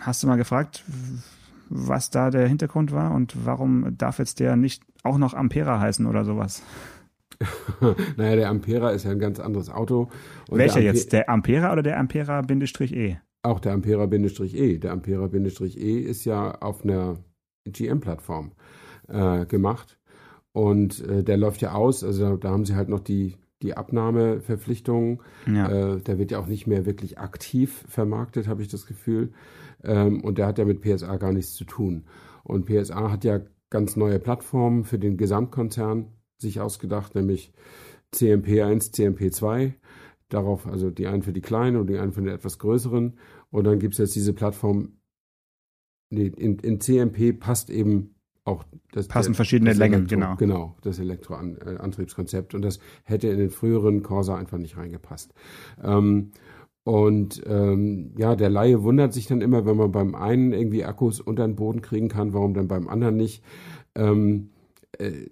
Hast 0.00 0.22
du 0.22 0.26
mal 0.26 0.36
gefragt, 0.36 0.84
was 1.68 2.10
da 2.10 2.30
der 2.30 2.46
Hintergrund 2.48 2.92
war 2.92 3.12
und 3.12 3.46
warum 3.46 3.96
darf 3.96 4.18
jetzt 4.18 4.40
der 4.40 4.56
nicht 4.56 4.82
auch 5.02 5.18
noch 5.18 5.34
Ampera 5.34 5.80
heißen 5.80 6.06
oder 6.06 6.24
sowas? 6.24 6.62
naja, 8.16 8.36
der 8.36 8.48
Ampera 8.48 8.90
ist 8.90 9.04
ja 9.04 9.10
ein 9.10 9.18
ganz 9.18 9.40
anderes 9.40 9.70
Auto. 9.70 10.08
Und 10.48 10.58
Welcher 10.58 10.80
der 10.80 10.84
jetzt? 10.84 11.12
Der 11.12 11.28
Ampera 11.28 11.72
oder 11.72 11.82
der 11.82 11.98
Ampera-E? 11.98 13.18
Auch 13.42 13.60
der 13.60 13.72
Ampera-E. 13.72 14.78
Der 14.78 14.92
Ampera-E 14.92 15.98
ist 15.98 16.24
ja 16.24 16.52
auf 16.60 16.84
einer 16.84 17.18
GM-Plattform 17.64 18.52
äh, 19.08 19.46
gemacht. 19.46 19.98
Und 20.52 21.06
äh, 21.06 21.22
der 21.22 21.36
läuft 21.36 21.60
ja 21.60 21.72
aus, 21.72 22.02
also 22.02 22.36
da 22.36 22.50
haben 22.50 22.64
sie 22.64 22.74
halt 22.74 22.88
noch 22.88 23.00
die, 23.00 23.36
die 23.62 23.76
Abnahmeverpflichtungen. 23.76 25.20
Ja. 25.46 25.68
Äh, 25.68 26.00
der 26.00 26.18
wird 26.18 26.30
ja 26.30 26.38
auch 26.38 26.46
nicht 26.46 26.66
mehr 26.66 26.86
wirklich 26.86 27.18
aktiv 27.18 27.84
vermarktet, 27.88 28.48
habe 28.48 28.62
ich 28.62 28.68
das 28.68 28.86
Gefühl. 28.86 29.32
Ähm, 29.84 30.22
und 30.24 30.38
der 30.38 30.46
hat 30.46 30.58
ja 30.58 30.64
mit 30.64 30.80
PSA 30.80 31.16
gar 31.16 31.32
nichts 31.32 31.54
zu 31.54 31.64
tun. 31.64 32.04
Und 32.42 32.66
PSA 32.66 33.10
hat 33.10 33.24
ja 33.24 33.40
ganz 33.68 33.96
neue 33.96 34.18
Plattformen 34.18 34.84
für 34.84 34.98
den 34.98 35.16
Gesamtkonzern 35.16 36.12
sich 36.38 36.60
ausgedacht, 36.60 37.14
nämlich 37.14 37.52
CMP1, 38.14 38.94
CMP2. 38.94 39.72
Darauf, 40.28 40.66
also 40.66 40.90
die 40.90 41.06
einen 41.06 41.22
für 41.22 41.32
die 41.32 41.40
kleinen 41.40 41.76
und 41.76 41.86
die 41.86 41.98
einen 41.98 42.12
für 42.12 42.22
die 42.22 42.30
etwas 42.30 42.58
größeren. 42.58 43.18
Und 43.50 43.64
dann 43.64 43.78
gibt 43.78 43.94
es 43.94 43.98
jetzt 43.98 44.16
diese 44.16 44.32
Plattform, 44.32 44.98
nee, 46.10 46.26
in, 46.26 46.58
in 46.58 46.80
CMP 46.80 47.32
passt 47.38 47.70
eben 47.70 48.16
auch 48.44 48.64
das 48.92 49.08
passen 49.08 49.32
der, 49.32 49.36
verschiedene 49.36 49.70
das 49.70 49.78
Längen, 49.78 50.06
Elektro, 50.06 50.16
genau. 50.16 50.36
Genau, 50.36 50.76
das 50.82 50.98
Elektroantriebskonzept. 50.98 52.54
Und 52.54 52.62
das 52.62 52.78
hätte 53.04 53.28
in 53.28 53.38
den 53.38 53.50
früheren 53.50 54.02
Corsa 54.02 54.36
einfach 54.36 54.58
nicht 54.58 54.76
reingepasst. 54.76 55.34
Ähm, 55.82 56.30
und 56.84 57.42
ähm, 57.46 58.14
ja, 58.16 58.36
der 58.36 58.48
Laie 58.48 58.84
wundert 58.84 59.12
sich 59.12 59.26
dann 59.26 59.40
immer, 59.40 59.66
wenn 59.66 59.76
man 59.76 59.90
beim 59.90 60.14
einen 60.14 60.52
irgendwie 60.52 60.84
Akkus 60.84 61.20
unter 61.20 61.44
den 61.44 61.56
Boden 61.56 61.82
kriegen 61.82 62.08
kann, 62.08 62.32
warum 62.32 62.54
dann 62.54 62.68
beim 62.68 62.86
anderen 62.86 63.16
nicht. 63.16 63.42
Ähm, 63.96 64.50
äh, 64.98 65.26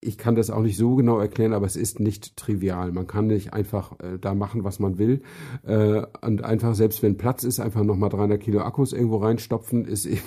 ich 0.00 0.16
kann 0.16 0.36
das 0.36 0.50
auch 0.50 0.62
nicht 0.62 0.76
so 0.76 0.94
genau 0.94 1.18
erklären, 1.18 1.52
aber 1.52 1.66
es 1.66 1.74
ist 1.74 1.98
nicht 1.98 2.36
trivial. 2.36 2.92
Man 2.92 3.06
kann 3.06 3.26
nicht 3.26 3.52
einfach 3.52 3.98
äh, 3.98 4.18
da 4.20 4.34
machen, 4.34 4.62
was 4.62 4.78
man 4.78 4.98
will 4.98 5.22
äh, 5.64 6.02
und 6.24 6.44
einfach, 6.44 6.74
selbst 6.74 7.02
wenn 7.02 7.16
Platz 7.16 7.42
ist, 7.42 7.58
einfach 7.58 7.82
nochmal 7.82 8.10
300 8.10 8.40
Kilo 8.40 8.60
Akkus 8.60 8.92
irgendwo 8.92 9.16
reinstopfen, 9.16 9.84
ist 9.84 10.06
eben, 10.06 10.22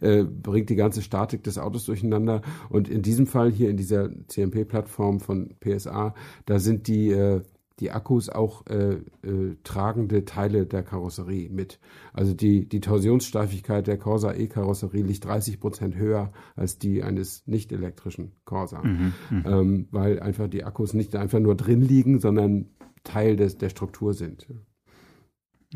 äh, 0.00 0.24
bringt 0.24 0.68
die 0.68 0.76
ganze 0.76 1.00
Statik 1.00 1.42
des 1.42 1.58
Autos 1.58 1.86
durcheinander. 1.86 2.42
Und 2.68 2.88
in 2.88 3.02
diesem 3.02 3.26
Fall 3.26 3.50
hier 3.50 3.70
in 3.70 3.78
dieser 3.78 4.10
CMP-Plattform 4.26 5.20
von 5.20 5.54
PSA, 5.60 6.14
da 6.44 6.58
sind 6.58 6.86
die 6.86 7.10
äh, 7.10 7.40
die 7.80 7.90
Akkus 7.90 8.28
auch 8.28 8.66
äh, 8.66 8.94
äh, 9.22 9.56
tragende 9.62 10.24
Teile 10.24 10.66
der 10.66 10.82
Karosserie 10.82 11.48
mit. 11.48 11.78
Also 12.12 12.34
die, 12.34 12.68
die 12.68 12.80
Torsionssteifigkeit 12.80 13.86
der 13.86 13.98
Corsa 13.98 14.34
E-Karosserie 14.34 15.02
liegt 15.02 15.24
30 15.24 15.60
Prozent 15.60 15.96
höher 15.96 16.32
als 16.56 16.78
die 16.78 17.02
eines 17.02 17.46
nicht 17.46 17.72
elektrischen 17.72 18.32
Corsa, 18.44 18.82
mhm, 18.82 19.12
mhm, 19.30 19.44
ähm, 19.46 19.88
weil 19.90 20.20
einfach 20.20 20.48
die 20.48 20.64
Akkus 20.64 20.94
nicht 20.94 21.14
einfach 21.14 21.40
nur 21.40 21.56
drin 21.56 21.82
liegen, 21.82 22.18
sondern 22.18 22.66
Teil 23.04 23.36
des, 23.36 23.58
der 23.58 23.68
Struktur 23.68 24.12
sind. 24.12 24.46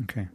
Okay. 0.01 0.29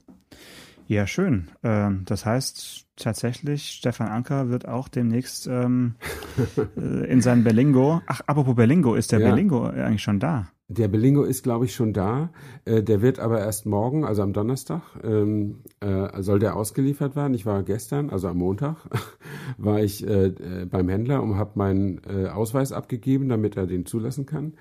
Ja, 0.87 1.07
schön. 1.07 1.51
Ähm, 1.63 2.05
das 2.07 2.25
heißt 2.25 2.87
tatsächlich, 2.97 3.73
Stefan 3.73 4.09
Anker 4.09 4.49
wird 4.49 4.67
auch 4.67 4.89
demnächst 4.89 5.47
ähm, 5.47 5.97
äh, 6.79 7.11
in 7.11 7.21
seinem 7.21 7.45
Berlingo. 7.45 8.01
Ach, 8.07 8.23
apropos 8.27 8.57
Berlingo, 8.57 8.95
ist 8.95 9.13
der 9.13 9.21
ja. 9.21 9.29
Berlingo 9.29 9.65
eigentlich 9.65 10.03
schon 10.03 10.19
da? 10.19 10.49
Der 10.71 10.89
Belingo 10.89 11.23
ist, 11.23 11.43
glaube 11.43 11.65
ich, 11.65 11.75
schon 11.75 11.95
da. 11.95 12.29
Äh, 12.67 12.83
der 12.83 13.01
wird 13.01 13.21
aber 13.21 13.41
erst 13.41 13.65
morgen, 13.65 14.05
also 14.05 14.21
am 14.23 14.35
Donnerstag, 14.35 14.83
ähm, 15.03 15.61
äh, 15.81 16.21
soll 16.21 16.41
der 16.41 16.57
ausgeliefert 16.57 17.17
werden. 17.17 17.33
Ich 17.33 17.47
war 17.47 17.63
gestern, 17.63 18.11
also 18.11 18.29
am 18.29 18.37
Montag, 18.37 18.77
war 19.57 19.81
ich 19.81 20.07
äh, 20.07 20.27
äh 20.27 20.67
beim 20.67 20.91
Händler 20.91 21.23
und 21.23 21.37
habe 21.37 21.53
meinen 21.55 22.03
äh, 22.07 22.29
Ausweis 22.29 22.73
abgegeben, 22.73 23.31
damit 23.31 23.57
er 23.57 23.67
den 23.67 23.87
zulassen 23.87 24.27
kann. 24.27 24.55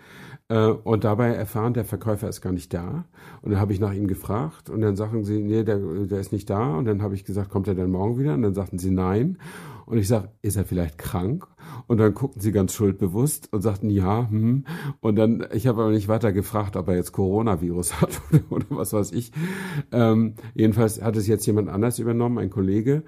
Und 0.50 1.04
dabei 1.04 1.34
erfahren, 1.34 1.74
der 1.74 1.84
Verkäufer 1.84 2.30
ist 2.30 2.39
gar 2.39 2.54
nicht 2.54 2.74
da. 2.74 3.04
Und 3.41 3.52
dann 3.52 3.60
habe 3.60 3.74
ich 3.74 3.82
nach 3.82 3.91
ihm 3.91 4.08
gefragt 4.08 4.70
und 4.70 4.80
dann 4.80 4.96
sagen 4.96 5.26
sie, 5.26 5.43
nee, 5.43 5.65
der, 5.65 5.78
der 5.78 6.22
ist 6.22 6.32
nicht 6.32 6.50
da. 6.50 6.78
Und 6.78 6.86
dann 6.86 7.02
habe 7.02 7.15
ich 7.15 7.26
gesagt, 7.26 7.50
kommt 7.50 7.67
er 7.67 7.76
dann 7.76 7.91
morgen 7.91 8.17
wieder? 8.17 8.34
Und 8.34 8.43
dann 8.43 8.54
sagten 8.54 8.78
sie 8.78 8.91
nein. 8.91 9.39
Und 9.88 9.97
ich 9.97 10.10
sage, 10.10 10.32
ist 10.41 10.58
er 10.58 10.65
vielleicht 10.65 10.97
krank? 10.97 11.47
Und 11.88 12.00
dann 12.00 12.13
guckten 12.13 12.41
sie 12.41 12.52
ganz 12.52 12.73
schuldbewusst 12.73 13.54
und 13.54 13.62
sagten, 13.62 13.89
ja, 13.89 14.30
hm. 14.30 14.65
Und 15.00 15.15
dann, 15.15 15.47
ich 15.54 15.65
habe 15.65 15.82
aber 15.82 15.91
nicht 15.91 16.10
weiter 16.10 16.34
gefragt, 16.34 16.76
ob 16.76 16.89
er 16.89 16.95
jetzt 16.95 17.13
Coronavirus 17.13 18.02
hat 18.02 18.21
oder, 18.30 18.43
oder 18.50 18.65
was 18.69 18.91
weiß 18.91 19.13
ich. 19.13 19.32
Ähm, 19.93 20.36
jedenfalls 20.54 21.02
hat 21.02 21.15
es 21.15 21.26
jetzt 21.26 21.45
jemand 21.45 21.69
anders 21.69 22.00
übernommen, 22.00 22.38
ein 22.38 22.50
Kollege. 22.50 23.04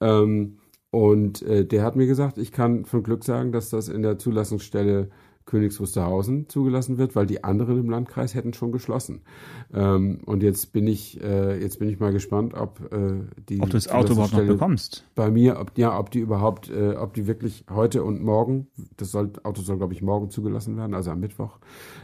Ähm, 0.00 0.56
und 0.90 1.42
äh, 1.42 1.66
der 1.66 1.84
hat 1.84 1.96
mir 1.96 2.06
gesagt, 2.06 2.38
ich 2.38 2.50
kann 2.50 2.86
von 2.86 3.02
Glück 3.02 3.24
sagen, 3.24 3.52
dass 3.52 3.68
das 3.68 3.88
in 3.88 4.00
der 4.00 4.18
Zulassungsstelle 4.18 5.10
Königs 5.46 5.80
Wusterhausen 5.80 6.48
zugelassen 6.48 6.98
wird, 6.98 7.16
weil 7.16 7.26
die 7.26 7.44
anderen 7.44 7.78
im 7.78 7.90
Landkreis 7.90 8.34
hätten 8.34 8.52
schon 8.52 8.72
geschlossen. 8.72 9.22
Ähm, 9.72 10.20
und 10.24 10.42
jetzt 10.42 10.72
bin 10.72 10.86
ich, 10.86 11.20
äh, 11.22 11.60
jetzt 11.60 11.78
bin 11.78 11.88
ich 11.88 11.98
mal 12.00 12.12
gespannt, 12.12 12.54
ob 12.54 12.92
äh, 12.92 13.24
die 13.48 13.60
ob 13.60 13.70
du 13.70 13.76
das 13.76 13.88
Auto 13.88 14.12
überhaupt 14.12 14.34
noch 14.34 14.46
bekommst. 14.46 15.04
Bei 15.14 15.30
mir, 15.30 15.58
ob 15.58 15.76
ja, 15.76 15.98
ob 15.98 16.10
die 16.10 16.20
überhaupt, 16.20 16.70
äh, 16.70 16.94
ob 16.94 17.14
die 17.14 17.26
wirklich 17.26 17.64
heute 17.70 18.04
und 18.04 18.22
morgen, 18.22 18.68
das 18.96 19.10
soll, 19.10 19.32
Auto 19.42 19.62
soll 19.62 19.78
glaube 19.78 19.94
ich 19.94 20.02
morgen 20.02 20.30
zugelassen 20.30 20.76
werden, 20.76 20.94
also 20.94 21.10
am 21.10 21.20
Mittwoch, 21.20 21.58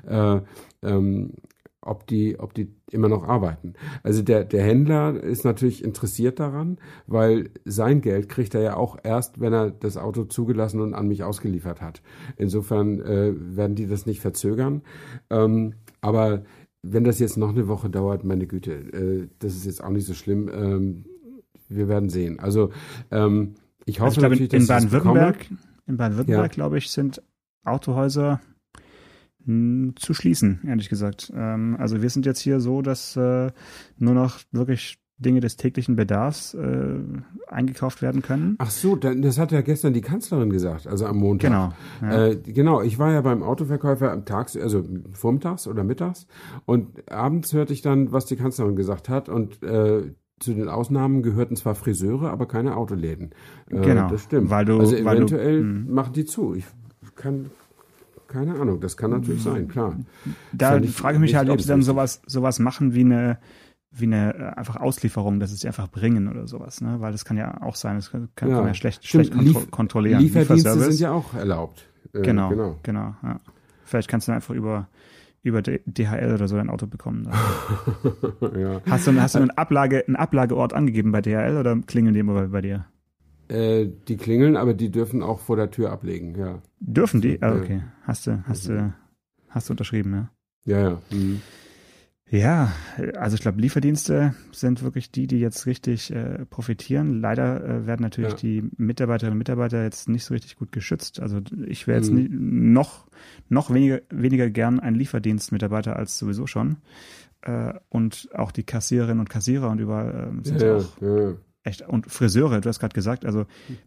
äh, 0.06 0.40
ähm, 0.82 1.32
ob 1.80 2.06
die, 2.06 2.38
ob 2.38 2.54
die 2.54 2.74
immer 2.90 3.08
noch 3.08 3.24
arbeiten. 3.24 3.74
Also 4.02 4.22
der, 4.22 4.44
der 4.44 4.62
Händler 4.62 5.22
ist 5.22 5.44
natürlich 5.44 5.84
interessiert 5.84 6.40
daran, 6.40 6.78
weil 7.06 7.50
sein 7.64 8.00
Geld 8.00 8.28
kriegt 8.28 8.54
er 8.54 8.62
ja 8.62 8.76
auch 8.76 8.98
erst, 9.02 9.40
wenn 9.40 9.52
er 9.52 9.70
das 9.70 9.96
Auto 9.96 10.24
zugelassen 10.24 10.80
und 10.80 10.94
an 10.94 11.08
mich 11.08 11.22
ausgeliefert 11.22 11.80
hat. 11.80 12.02
Insofern 12.36 13.00
äh, 13.00 13.32
werden 13.36 13.76
die 13.76 13.86
das 13.86 14.06
nicht 14.06 14.20
verzögern. 14.20 14.82
Ähm, 15.30 15.74
aber 16.00 16.42
wenn 16.82 17.04
das 17.04 17.18
jetzt 17.18 17.36
noch 17.36 17.50
eine 17.50 17.68
Woche 17.68 17.90
dauert, 17.90 18.24
meine 18.24 18.46
Güte, 18.46 18.72
äh, 18.72 19.28
das 19.38 19.54
ist 19.54 19.66
jetzt 19.66 19.82
auch 19.82 19.90
nicht 19.90 20.06
so 20.06 20.14
schlimm. 20.14 20.48
Ähm, 20.52 21.04
wir 21.68 21.88
werden 21.88 22.08
sehen. 22.08 22.40
Also 22.40 22.70
ähm, 23.10 23.54
ich 23.84 24.00
hoffe 24.00 24.20
also 24.20 24.32
ich 24.32 24.38
glaube, 24.38 24.56
in, 24.56 24.62
in 24.62 24.66
Baden-Württemberg, 24.66 25.46
in 25.86 25.96
Baden-Württemberg, 25.96 26.52
ja. 26.52 26.54
glaube 26.54 26.78
ich, 26.78 26.90
sind 26.90 27.22
Autohäuser 27.64 28.40
zu 29.96 30.14
schließen, 30.14 30.60
ehrlich 30.66 30.88
gesagt. 30.88 31.32
Ähm, 31.34 31.76
also 31.78 32.02
wir 32.02 32.10
sind 32.10 32.26
jetzt 32.26 32.40
hier 32.40 32.60
so, 32.60 32.82
dass 32.82 33.16
äh, 33.16 33.50
nur 33.96 34.14
noch 34.14 34.40
wirklich 34.52 34.98
Dinge 35.18 35.40
des 35.40 35.56
täglichen 35.56 35.96
Bedarfs 35.96 36.54
äh, 36.54 36.98
eingekauft 37.48 38.02
werden 38.02 38.22
können. 38.22 38.54
Ach 38.58 38.70
so, 38.70 38.94
das 38.94 39.38
hat 39.38 39.50
ja 39.50 39.62
gestern 39.62 39.92
die 39.92 40.00
Kanzlerin 40.00 40.50
gesagt, 40.50 40.86
also 40.86 41.06
am 41.06 41.16
Montag. 41.16 41.50
Genau. 41.50 41.72
Ja. 42.02 42.26
Äh, 42.26 42.36
genau, 42.36 42.82
ich 42.82 42.98
war 42.98 43.12
ja 43.12 43.20
beim 43.20 43.42
Autoverkäufer 43.42 44.12
am 44.12 44.24
Tags, 44.24 44.56
also 44.56 44.84
vormittags 45.12 45.66
oder 45.66 45.82
mittags 45.82 46.26
und 46.66 47.10
abends 47.10 47.52
hörte 47.52 47.72
ich 47.72 47.82
dann, 47.82 48.12
was 48.12 48.26
die 48.26 48.36
Kanzlerin 48.36 48.76
gesagt 48.76 49.08
hat 49.08 49.28
und 49.28 49.62
äh, 49.62 50.02
zu 50.38 50.54
den 50.54 50.68
Ausnahmen 50.68 51.22
gehörten 51.22 51.56
zwar 51.56 51.74
Friseure, 51.74 52.30
aber 52.30 52.46
keine 52.46 52.76
Autoläden. 52.76 53.30
Äh, 53.70 53.80
genau. 53.80 54.08
Das 54.08 54.22
stimmt. 54.22 54.50
Weil 54.50 54.64
du, 54.66 54.78
also 54.78 54.94
eventuell 54.94 55.58
du, 55.58 55.64
mhm. 55.64 55.92
machen 55.92 56.12
die 56.12 56.26
zu. 56.26 56.54
Ich 56.54 56.64
kann 57.16 57.46
keine 58.28 58.60
Ahnung, 58.60 58.80
das 58.80 58.96
kann 58.96 59.10
natürlich 59.10 59.42
sein, 59.42 59.68
klar. 59.68 59.96
Da 60.52 60.80
frage 60.82 61.16
ich 61.16 61.20
mich 61.20 61.34
halt, 61.34 61.48
ob 61.48 61.60
sie 61.60 61.68
dann 61.68 61.82
sowas, 61.82 62.22
sowas 62.26 62.58
machen 62.58 62.94
wie 62.94 63.00
eine, 63.00 63.38
wie 63.90 64.04
eine 64.04 64.34
äh, 64.34 64.58
einfach 64.58 64.76
Auslieferung, 64.76 65.40
dass 65.40 65.50
sie 65.50 65.56
es 65.56 65.64
einfach 65.64 65.88
bringen 65.88 66.28
oder 66.28 66.46
sowas, 66.46 66.80
ne? 66.80 67.00
Weil 67.00 67.12
das 67.12 67.24
kann 67.24 67.36
ja 67.36 67.62
auch 67.62 67.74
sein, 67.74 67.96
das 67.96 68.10
kann, 68.10 68.28
kann 68.36 68.50
ja. 68.50 68.56
man 68.58 68.66
ja 68.68 68.74
schlecht, 68.74 69.06
schlecht 69.06 69.32
kontro 69.32 69.44
Lief 69.44 69.70
kontrollieren. 69.70 70.20
Lieferdienste 70.20 70.78
sind 70.78 71.00
ja 71.00 71.12
auch 71.12 71.34
erlaubt. 71.34 71.88
Äh, 72.12 72.20
genau, 72.20 72.50
genau, 72.50 72.76
genau 72.82 73.14
ja. 73.22 73.40
Vielleicht 73.84 74.08
kannst 74.08 74.28
du 74.28 74.32
dann 74.32 74.36
einfach 74.36 74.54
über 74.54 74.88
über 75.42 75.62
DHL 75.62 76.34
oder 76.34 76.48
so 76.48 76.56
dein 76.56 76.68
Auto 76.68 76.86
bekommen. 76.86 77.28
ja. 78.58 78.82
Hast 78.90 79.06
du, 79.06 79.18
hast 79.20 79.34
du 79.36 79.38
einen, 79.38 79.50
Ablage, 79.52 80.04
einen 80.06 80.16
Ablageort 80.16 80.74
angegeben 80.74 81.12
bei 81.12 81.22
DHL 81.22 81.56
oder 81.56 81.76
klingeln 81.86 82.12
die 82.12 82.20
immer 82.20 82.48
bei 82.48 82.60
dir? 82.60 82.86
Äh, 83.48 83.88
die 84.08 84.16
klingeln, 84.16 84.56
aber 84.56 84.74
die 84.74 84.90
dürfen 84.90 85.22
auch 85.22 85.40
vor 85.40 85.56
der 85.56 85.70
Tür 85.70 85.90
ablegen, 85.90 86.34
ja. 86.38 86.62
Dürfen 86.80 87.20
die? 87.20 87.40
Ah, 87.42 87.56
okay. 87.56 87.82
Hast 88.02 88.26
du, 88.26 88.42
hast 88.46 88.68
du, 88.68 88.92
hast 89.48 89.68
du 89.68 89.72
unterschrieben, 89.72 90.12
ja? 90.12 90.30
Ja, 90.64 90.90
ja. 90.90 91.02
Mhm. 91.10 91.40
Ja, 92.30 92.72
also 93.16 93.36
ich 93.36 93.40
glaube, 93.40 93.60
Lieferdienste 93.60 94.34
sind 94.52 94.82
wirklich 94.82 95.10
die, 95.10 95.26
die 95.26 95.40
jetzt 95.40 95.64
richtig 95.64 96.10
äh, 96.10 96.44
profitieren. 96.44 97.22
Leider 97.22 97.64
äh, 97.64 97.86
werden 97.86 98.02
natürlich 98.02 98.32
ja. 98.32 98.36
die 98.36 98.70
Mitarbeiterinnen 98.76 99.32
und 99.32 99.38
Mitarbeiter 99.38 99.82
jetzt 99.82 100.10
nicht 100.10 100.24
so 100.24 100.34
richtig 100.34 100.56
gut 100.56 100.70
geschützt. 100.70 101.20
Also 101.20 101.40
ich 101.66 101.86
wäre 101.86 101.98
jetzt 101.98 102.10
mhm. 102.10 102.16
nie, 102.16 102.28
noch, 102.30 103.06
noch 103.48 103.72
weniger, 103.72 104.00
weniger 104.10 104.50
gern 104.50 104.78
ein 104.78 104.94
Lieferdienstmitarbeiter 104.94 105.96
als 105.96 106.18
sowieso 106.18 106.46
schon. 106.46 106.76
Äh, 107.40 107.72
und 107.88 108.28
auch 108.34 108.52
die 108.52 108.64
Kassiererinnen 108.64 109.20
und 109.20 109.30
Kassierer 109.30 109.70
und 109.70 109.78
überall 109.78 110.32
äh, 110.38 110.46
sind 110.46 110.60
ja, 110.60 110.76
auch 110.76 111.00
ja. 111.00 111.34
Echt. 111.68 111.82
Und 111.82 112.10
Friseure, 112.10 112.60
du 112.62 112.68
hast 112.68 112.80
gerade 112.80 112.94
gesagt, 112.94 113.26
also 113.26 113.44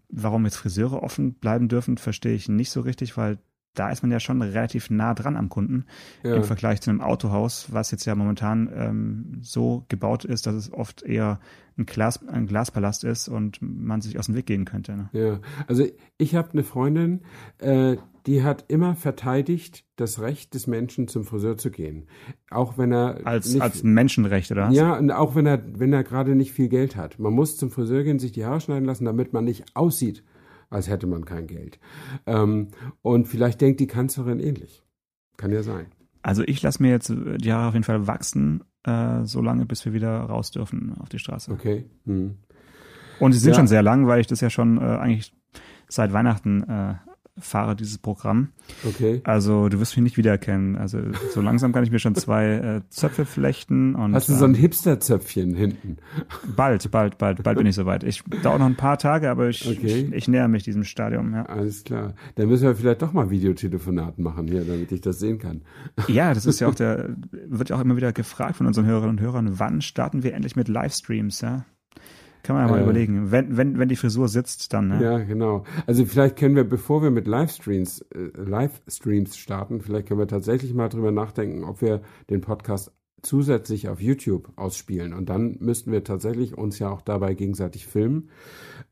warum 0.09 0.45
jetzt 0.45 0.57
Friseure 0.57 1.01
offen 1.01 1.33
bleiben 1.33 1.67
dürfen, 1.67 1.97
verstehe 1.97 2.33
ich 2.33 2.47
nicht 2.47 2.69
so 2.69 2.81
richtig, 2.81 3.17
weil 3.17 3.39
da 3.73 3.89
ist 3.89 4.03
man 4.03 4.11
ja 4.11 4.19
schon 4.19 4.41
relativ 4.41 4.89
nah 4.89 5.13
dran 5.13 5.35
am 5.35 5.49
Kunden 5.49 5.85
ja. 6.23 6.35
im 6.35 6.43
Vergleich 6.43 6.81
zu 6.81 6.89
einem 6.89 7.01
Autohaus, 7.01 7.71
was 7.71 7.89
jetzt 7.89 8.05
ja 8.05 8.13
momentan 8.13 8.69
ähm, 8.75 9.39
so 9.41 9.85
gebaut 9.87 10.25
ist, 10.25 10.45
dass 10.45 10.55
es 10.55 10.71
oft 10.71 11.01
eher 11.01 11.39
ein, 11.77 11.85
Glas, 11.85 12.27
ein 12.27 12.47
Glaspalast 12.47 13.03
ist 13.03 13.29
und 13.29 13.59
man 13.61 14.01
sich 14.01 14.19
aus 14.19 14.25
dem 14.25 14.35
Weg 14.35 14.45
gehen 14.45 14.65
könnte. 14.65 14.91
Ne? 14.95 15.09
Ja, 15.13 15.39
also 15.67 15.87
ich 16.17 16.35
habe 16.35 16.51
eine 16.51 16.63
Freundin, 16.63 17.21
äh, 17.59 17.95
die 18.25 18.43
hat 18.43 18.65
immer 18.67 18.95
verteidigt 18.95 19.85
das 19.95 20.19
Recht 20.19 20.53
des 20.53 20.67
Menschen 20.67 21.07
zum 21.07 21.23
Friseur 21.23 21.57
zu 21.57 21.71
gehen, 21.71 22.07
auch 22.49 22.77
wenn 22.77 22.91
er 22.91 23.25
als 23.25 23.53
nicht, 23.53 23.61
als 23.61 23.83
Menschenrecht 23.83 24.51
oder 24.51 24.67
was? 24.67 24.75
Ja, 24.75 24.97
und 24.97 25.11
auch 25.11 25.35
wenn 25.35 25.45
er 25.45 25.61
wenn 25.79 25.93
er 25.93 26.03
gerade 26.03 26.35
nicht 26.35 26.51
viel 26.51 26.69
Geld 26.69 26.95
hat. 26.95 27.19
Man 27.19 27.33
muss 27.33 27.57
zum 27.57 27.71
Friseur 27.71 28.03
gehen, 28.03 28.19
sich 28.19 28.31
die 28.31 28.45
Haare 28.45 28.61
schneiden 28.61 28.85
lassen, 28.85 29.05
damit 29.05 29.33
man 29.33 29.45
nicht 29.45 29.75
aussieht, 29.75 30.23
als 30.69 30.89
hätte 30.89 31.07
man 31.07 31.25
kein 31.25 31.47
Geld. 31.47 31.79
Ähm, 32.25 32.69
und 33.01 33.27
vielleicht 33.27 33.61
denkt 33.61 33.79
die 33.79 33.87
Kanzlerin 33.87 34.39
ähnlich. 34.39 34.83
Kann 35.37 35.51
ja 35.51 35.63
sein. 35.63 35.87
Also 36.23 36.43
ich 36.45 36.61
lasse 36.61 36.81
mir 36.81 36.91
jetzt 36.91 37.09
die 37.09 37.51
Haare 37.51 37.69
auf 37.69 37.73
jeden 37.73 37.83
Fall 37.83 38.07
wachsen, 38.07 38.63
äh, 38.83 39.23
so 39.23 39.41
lange, 39.41 39.65
bis 39.65 39.85
wir 39.85 39.93
wieder 39.93 40.19
raus 40.21 40.51
dürfen 40.51 40.95
auf 40.99 41.09
die 41.09 41.19
Straße. 41.19 41.51
Okay. 41.51 41.85
Hm. 42.05 42.35
Und 43.19 43.33
sie 43.33 43.39
sind 43.39 43.51
ja. 43.51 43.55
schon 43.55 43.67
sehr 43.67 43.83
lang, 43.83 44.07
weil 44.07 44.19
ich 44.19 44.27
das 44.27 44.41
ja 44.41 44.49
schon 44.49 44.77
äh, 44.77 44.81
eigentlich 44.81 45.33
seit 45.87 46.13
Weihnachten 46.13 46.63
äh, 46.63 46.95
fahre 47.41 47.75
dieses 47.75 47.97
Programm. 47.97 48.49
Okay. 48.87 49.21
Also 49.23 49.69
du 49.69 49.79
wirst 49.79 49.95
mich 49.97 50.03
nicht 50.03 50.17
wiedererkennen. 50.17 50.77
Also 50.77 50.99
so 51.33 51.41
langsam 51.41 51.73
kann 51.73 51.83
ich 51.83 51.91
mir 51.91 51.99
schon 51.99 52.15
zwei 52.15 52.45
äh, 52.45 52.81
Zöpfe 52.89 53.25
flechten. 53.25 53.95
Und, 53.95 54.15
Hast 54.15 54.29
du 54.29 54.33
so 54.33 54.45
ein 54.45 54.55
ähm, 54.55 54.59
Hipster-Zöpfchen 54.61 55.53
hinten? 55.53 55.97
Bald, 56.55 56.89
bald, 56.91 57.17
bald, 57.17 57.43
bald 57.43 57.57
bin 57.57 57.67
ich 57.67 57.75
soweit. 57.75 58.03
Ich 58.03 58.23
dauert 58.43 58.59
noch 58.59 58.65
ein 58.65 58.77
paar 58.77 58.97
Tage, 58.97 59.29
aber 59.29 59.49
ich, 59.49 59.67
okay. 59.67 60.07
ich, 60.07 60.13
ich 60.13 60.27
näher 60.27 60.47
mich 60.47 60.63
diesem 60.63 60.83
Stadium. 60.83 61.33
Ja. 61.33 61.43
Alles 61.43 61.83
klar. 61.83 62.13
Dann 62.35 62.47
müssen 62.47 62.63
wir 62.63 62.75
vielleicht 62.75 63.01
doch 63.01 63.13
mal 63.13 63.29
Videotelefonaten 63.29 64.23
machen 64.23 64.47
hier, 64.47 64.63
damit 64.63 64.91
ich 64.91 65.01
das 65.01 65.19
sehen 65.19 65.39
kann. 65.39 65.61
Ja, 66.07 66.33
das 66.33 66.45
ist 66.45 66.59
ja 66.59 66.67
auch 66.67 66.75
der, 66.81 67.15
wird 67.47 67.69
ja 67.69 67.75
auch 67.75 67.81
immer 67.81 67.97
wieder 67.97 68.13
gefragt 68.13 68.55
von 68.55 68.67
unseren 68.67 68.85
Hörerinnen 68.85 69.17
und 69.17 69.21
Hörern, 69.21 69.59
wann 69.59 69.81
starten 69.81 70.23
wir 70.23 70.33
endlich 70.33 70.55
mit 70.55 70.67
Livestreams, 70.67 71.41
ja? 71.41 71.65
Kann 72.43 72.55
man 72.55 72.65
ja 72.65 72.71
mal 72.71 72.79
äh, 72.79 72.83
überlegen. 72.83 73.31
Wenn, 73.31 73.57
wenn, 73.57 73.77
wenn 73.79 73.89
die 73.89 73.95
Frisur 73.95 74.27
sitzt, 74.27 74.73
dann, 74.73 74.87
ne? 74.87 75.03
Ja, 75.03 75.17
genau. 75.19 75.63
Also 75.85 76.05
vielleicht 76.05 76.37
können 76.37 76.55
wir, 76.55 76.63
bevor 76.63 77.03
wir 77.03 77.11
mit 77.11 77.27
Livestreams, 77.27 78.01
äh, 78.13 78.31
Livestreams 78.35 79.37
starten, 79.37 79.81
vielleicht 79.81 80.07
können 80.07 80.19
wir 80.19 80.27
tatsächlich 80.27 80.73
mal 80.73 80.89
drüber 80.89 81.11
nachdenken, 81.11 81.63
ob 81.63 81.81
wir 81.81 82.01
den 82.29 82.41
Podcast 82.41 82.91
zusätzlich 83.21 83.89
auf 83.89 84.01
YouTube 84.01 84.51
ausspielen. 84.55 85.13
Und 85.13 85.29
dann 85.29 85.57
müssten 85.59 85.91
wir 85.91 86.03
tatsächlich 86.03 86.57
uns 86.57 86.79
ja 86.79 86.89
auch 86.89 87.01
dabei 87.01 87.33
gegenseitig 87.33 87.85
filmen. 87.85 88.29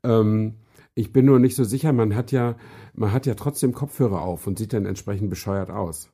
Ähm, 0.04 0.56
ich 0.94 1.14
bin 1.14 1.26
nur 1.26 1.40
nicht 1.40 1.56
so 1.56 1.64
sicher, 1.64 1.94
man 1.94 2.16
hat 2.16 2.32
ja, 2.32 2.56
man 2.94 3.14
hat 3.14 3.26
ja 3.26 3.34
trotzdem 3.34 3.74
Kopfhörer 3.74 4.22
auf 4.22 4.48
und 4.48 4.58
sieht 4.58 4.74
dann 4.74 4.86
entsprechend 4.86 5.30
bescheuert 5.30 5.72
aus. 5.72 6.12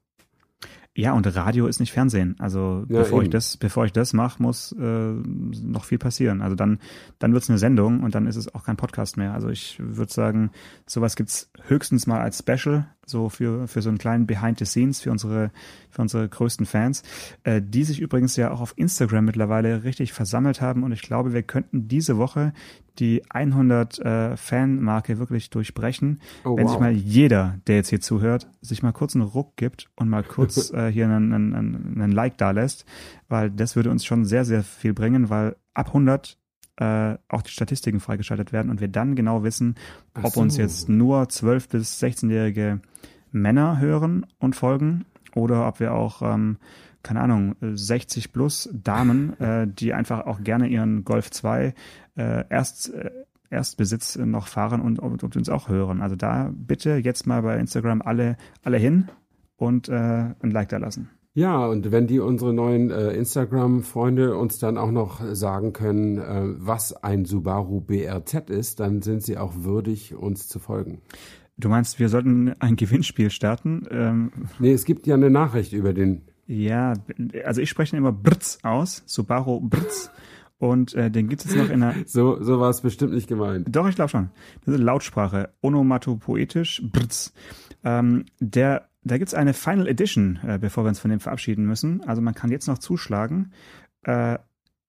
Ja, 0.97 1.11
und 1.11 1.27
Radio 1.35 1.67
ist 1.67 1.81
nicht 1.81 1.91
Fernsehen. 1.91 2.37
Also 2.39 2.85
ja, 2.87 2.99
bevor 2.99 3.19
eben. 3.19 3.25
ich 3.25 3.29
das, 3.29 3.57
bevor 3.57 3.83
ich 3.83 3.91
das 3.91 4.13
mache, 4.13 4.41
muss 4.41 4.71
äh, 4.71 5.11
noch 5.11 5.83
viel 5.83 5.97
passieren. 5.97 6.41
Also 6.41 6.55
dann, 6.55 6.79
dann 7.19 7.33
wird's 7.33 7.49
eine 7.49 7.59
Sendung 7.59 8.01
und 8.01 8.15
dann 8.15 8.27
ist 8.27 8.37
es 8.37 8.55
auch 8.55 8.63
kein 8.63 8.77
Podcast 8.77 9.17
mehr. 9.17 9.33
Also 9.33 9.49
ich 9.49 9.77
würde 9.77 10.13
sagen, 10.13 10.51
sowas 10.85 11.17
gibt's 11.17 11.51
höchstens 11.67 12.07
mal 12.07 12.21
als 12.21 12.39
Special, 12.39 12.87
so 13.05 13.27
für, 13.27 13.67
für 13.67 13.81
so 13.81 13.89
einen 13.89 13.97
kleinen 13.97 14.25
Behind 14.25 14.57
the 14.57 14.63
Scenes 14.63 15.01
für 15.01 15.11
unsere, 15.11 15.51
für 15.89 16.01
unsere 16.01 16.29
größten 16.29 16.65
Fans, 16.65 17.03
äh, 17.43 17.61
die 17.61 17.83
sich 17.83 17.99
übrigens 17.99 18.37
ja 18.37 18.51
auch 18.51 18.61
auf 18.61 18.73
Instagram 18.77 19.25
mittlerweile 19.25 19.83
richtig 19.83 20.13
versammelt 20.13 20.61
haben. 20.61 20.83
Und 20.83 20.93
ich 20.93 21.01
glaube, 21.01 21.33
wir 21.33 21.43
könnten 21.43 21.89
diese 21.89 22.17
Woche 22.17 22.53
die 22.99 23.23
100 23.29 23.99
äh, 23.99 24.37
Fan-Marke 24.37 25.19
wirklich 25.19 25.49
durchbrechen, 25.49 26.19
oh, 26.43 26.57
wenn 26.57 26.65
wow. 26.65 26.71
sich 26.71 26.79
mal 26.79 26.91
jeder, 26.91 27.59
der 27.67 27.77
jetzt 27.77 27.89
hier 27.89 28.01
zuhört, 28.01 28.47
sich 28.61 28.83
mal 28.83 28.91
kurz 28.91 29.15
einen 29.15 29.25
Ruck 29.25 29.55
gibt 29.57 29.89
und 29.95 30.09
mal 30.09 30.23
kurz 30.23 30.69
äh, 30.73 30.91
hier 30.91 31.05
einen, 31.05 31.33
einen, 31.33 32.01
einen 32.01 32.11
Like 32.11 32.37
da 32.37 32.51
lässt, 32.51 32.85
weil 33.27 33.51
das 33.51 33.75
würde 33.75 33.91
uns 33.91 34.05
schon 34.05 34.25
sehr, 34.25 34.45
sehr 34.45 34.63
viel 34.63 34.93
bringen, 34.93 35.29
weil 35.29 35.55
ab 35.73 35.87
100 35.87 36.37
äh, 36.77 37.15
auch 37.29 37.41
die 37.41 37.51
Statistiken 37.51 37.99
freigeschaltet 37.99 38.51
werden 38.51 38.69
und 38.69 38.81
wir 38.81 38.89
dann 38.89 39.15
genau 39.15 39.43
wissen, 39.43 39.75
ob 40.21 40.33
so. 40.33 40.41
uns 40.41 40.57
jetzt 40.57 40.89
nur 40.89 41.23
12- 41.23 41.71
bis 41.71 42.01
16-jährige 42.01 42.81
Männer 43.31 43.79
hören 43.79 44.25
und 44.39 44.55
folgen 44.55 45.05
oder 45.35 45.67
ob 45.67 45.79
wir 45.79 45.93
auch 45.93 46.21
ähm, 46.21 46.57
keine 47.05 47.21
Ahnung, 47.21 47.55
60 47.61 48.33
plus 48.33 48.67
Damen, 48.73 49.39
äh, 49.39 49.67
die 49.67 49.93
einfach 49.93 50.25
auch 50.25 50.43
gerne 50.43 50.67
ihren 50.67 51.05
Golf 51.05 51.29
2 51.29 51.73
äh, 52.17 52.43
erst 52.49 52.93
äh, 52.93 53.11
Erstbesitz 53.51 54.17
noch 54.17 54.47
fahren 54.47 54.81
und, 54.81 54.99
und, 54.99 55.23
und, 55.23 55.37
uns 55.37 55.49
auch 55.49 55.69
hören. 55.69 56.01
Also 56.01 56.15
da 56.15 56.51
bitte 56.51 56.95
jetzt 56.95 57.27
mal 57.27 57.43
bei 57.43 57.57
Instagram 57.57 58.01
alle, 58.01 58.37
alle 58.63 58.77
hin 58.77 59.07
und 59.55 59.87
äh, 59.87 59.93
ein 59.93 60.51
Like 60.51 60.69
da 60.69 60.77
lassen. 60.77 61.09
Ja, 61.35 61.67
und 61.67 61.91
wenn 61.91 62.07
die 62.07 62.19
unsere 62.19 62.53
neuen 62.53 62.89
äh, 62.89 63.11
Instagram-Freunde 63.11 64.35
uns 64.35 64.57
dann 64.57 64.77
auch 64.77 64.91
noch 64.91 65.21
sagen 65.33 65.73
können, 65.73 66.17
äh, 66.17 66.43
was 66.57 67.03
ein 67.03 67.25
Subaru 67.25 67.81
BRZ 67.81 68.49
ist, 68.49 68.79
dann 68.79 69.03
sind 69.03 69.21
sie 69.21 69.37
auch 69.37 69.53
würdig, 69.57 70.15
uns 70.15 70.47
zu 70.47 70.59
folgen. 70.59 71.01
Du 71.57 71.69
meinst, 71.69 71.99
wir 71.99 72.09
sollten 72.09 72.53
ein 72.59 72.75
Gewinnspiel 72.75 73.29
starten? 73.29 73.85
Ähm, 73.89 74.31
nee, 74.59 74.73
es 74.73 74.85
gibt 74.85 75.07
ja 75.07 75.15
eine 75.15 75.29
Nachricht 75.29 75.73
über 75.73 75.93
den. 75.93 76.23
Ja, 76.47 76.93
also 77.43 77.61
ich 77.61 77.69
spreche 77.69 77.97
immer 77.97 78.11
Britz 78.11 78.59
aus, 78.63 79.03
Subaru 79.05 79.61
Britz. 79.61 80.11
Und 80.57 80.93
äh, 80.93 81.11
den 81.11 81.27
gibt 81.27 81.43
es 81.43 81.51
jetzt 81.51 81.61
noch 81.61 81.69
in 81.69 81.83
einer. 81.83 81.95
So, 82.07 82.41
so 82.41 82.59
war 82.59 82.69
es 82.69 82.81
bestimmt 82.81 83.13
nicht 83.13 83.27
gemeint. 83.27 83.67
Doch, 83.69 83.87
ich 83.87 83.95
glaube 83.95 84.09
schon. 84.09 84.29
Das 84.65 84.75
ist 84.75 84.81
Lautsprache, 84.81 85.49
onomatopoetisch, 85.61 86.81
Britz. 86.91 87.33
Ähm, 87.83 88.25
der, 88.39 88.87
da 89.03 89.17
gibt 89.17 89.27
es 89.27 89.33
eine 89.33 89.53
Final 89.53 89.87
Edition, 89.87 90.39
äh, 90.47 90.57
bevor 90.59 90.85
wir 90.85 90.89
uns 90.89 90.99
von 90.99 91.11
dem 91.11 91.19
verabschieden 91.19 91.65
müssen. 91.65 92.01
Also 92.07 92.21
man 92.21 92.35
kann 92.35 92.51
jetzt 92.51 92.67
noch 92.67 92.77
zuschlagen. 92.77 93.51
Äh, 94.03 94.37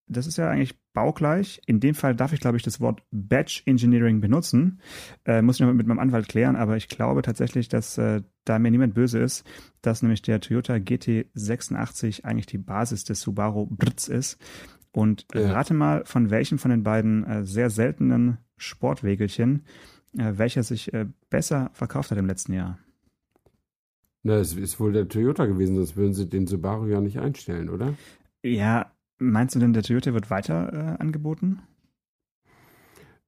das 0.08 0.26
ist 0.26 0.38
ja 0.38 0.48
eigentlich 0.48 0.78
baugleich. 0.92 1.60
In 1.66 1.80
dem 1.80 1.94
Fall 1.94 2.14
darf 2.14 2.32
ich, 2.32 2.40
glaube 2.40 2.56
ich, 2.56 2.62
das 2.62 2.80
Wort 2.80 3.02
Batch 3.10 3.62
Engineering 3.66 4.20
benutzen. 4.20 4.80
Äh, 5.24 5.42
muss 5.42 5.56
ich 5.56 5.66
noch 5.66 5.72
mit 5.72 5.86
meinem 5.86 5.98
Anwalt 5.98 6.28
klären, 6.28 6.56
aber 6.56 6.76
ich 6.76 6.88
glaube 6.88 7.22
tatsächlich, 7.22 7.68
dass 7.68 7.98
äh, 7.98 8.22
da 8.44 8.58
mir 8.58 8.70
niemand 8.70 8.94
böse 8.94 9.18
ist, 9.18 9.44
dass 9.82 10.02
nämlich 10.02 10.22
der 10.22 10.40
Toyota 10.40 10.74
GT86 10.74 12.24
eigentlich 12.24 12.46
die 12.46 12.58
Basis 12.58 13.04
des 13.04 13.20
Subaru 13.20 13.66
Britz 13.66 14.08
ist. 14.08 14.38
Und 14.92 15.26
ja. 15.34 15.52
rate 15.52 15.74
mal, 15.74 16.04
von 16.06 16.30
welchem 16.30 16.58
von 16.58 16.70
den 16.70 16.82
beiden 16.82 17.24
äh, 17.24 17.44
sehr 17.44 17.68
seltenen 17.68 18.38
Sportwägelchen, 18.56 19.66
äh, 20.16 20.32
welcher 20.36 20.62
sich 20.62 20.94
äh, 20.94 21.06
besser 21.28 21.70
verkauft 21.74 22.10
hat 22.10 22.18
im 22.18 22.26
letzten 22.26 22.54
Jahr. 22.54 22.78
Na, 24.22 24.36
es 24.38 24.54
ist 24.54 24.80
wohl 24.80 24.92
der 24.92 25.08
Toyota 25.08 25.46
gewesen, 25.46 25.76
sonst 25.76 25.96
würden 25.96 26.14
sie 26.14 26.28
den 26.28 26.46
Subaru 26.46 26.86
ja 26.86 27.00
nicht 27.00 27.18
einstellen, 27.18 27.68
oder? 27.68 27.94
Ja, 28.42 28.90
Meinst 29.18 29.54
du 29.54 29.58
denn, 29.58 29.72
der 29.72 29.82
Toyota 29.82 30.12
wird 30.12 30.30
weiter 30.30 30.72
äh, 30.72 31.02
angeboten? 31.02 31.62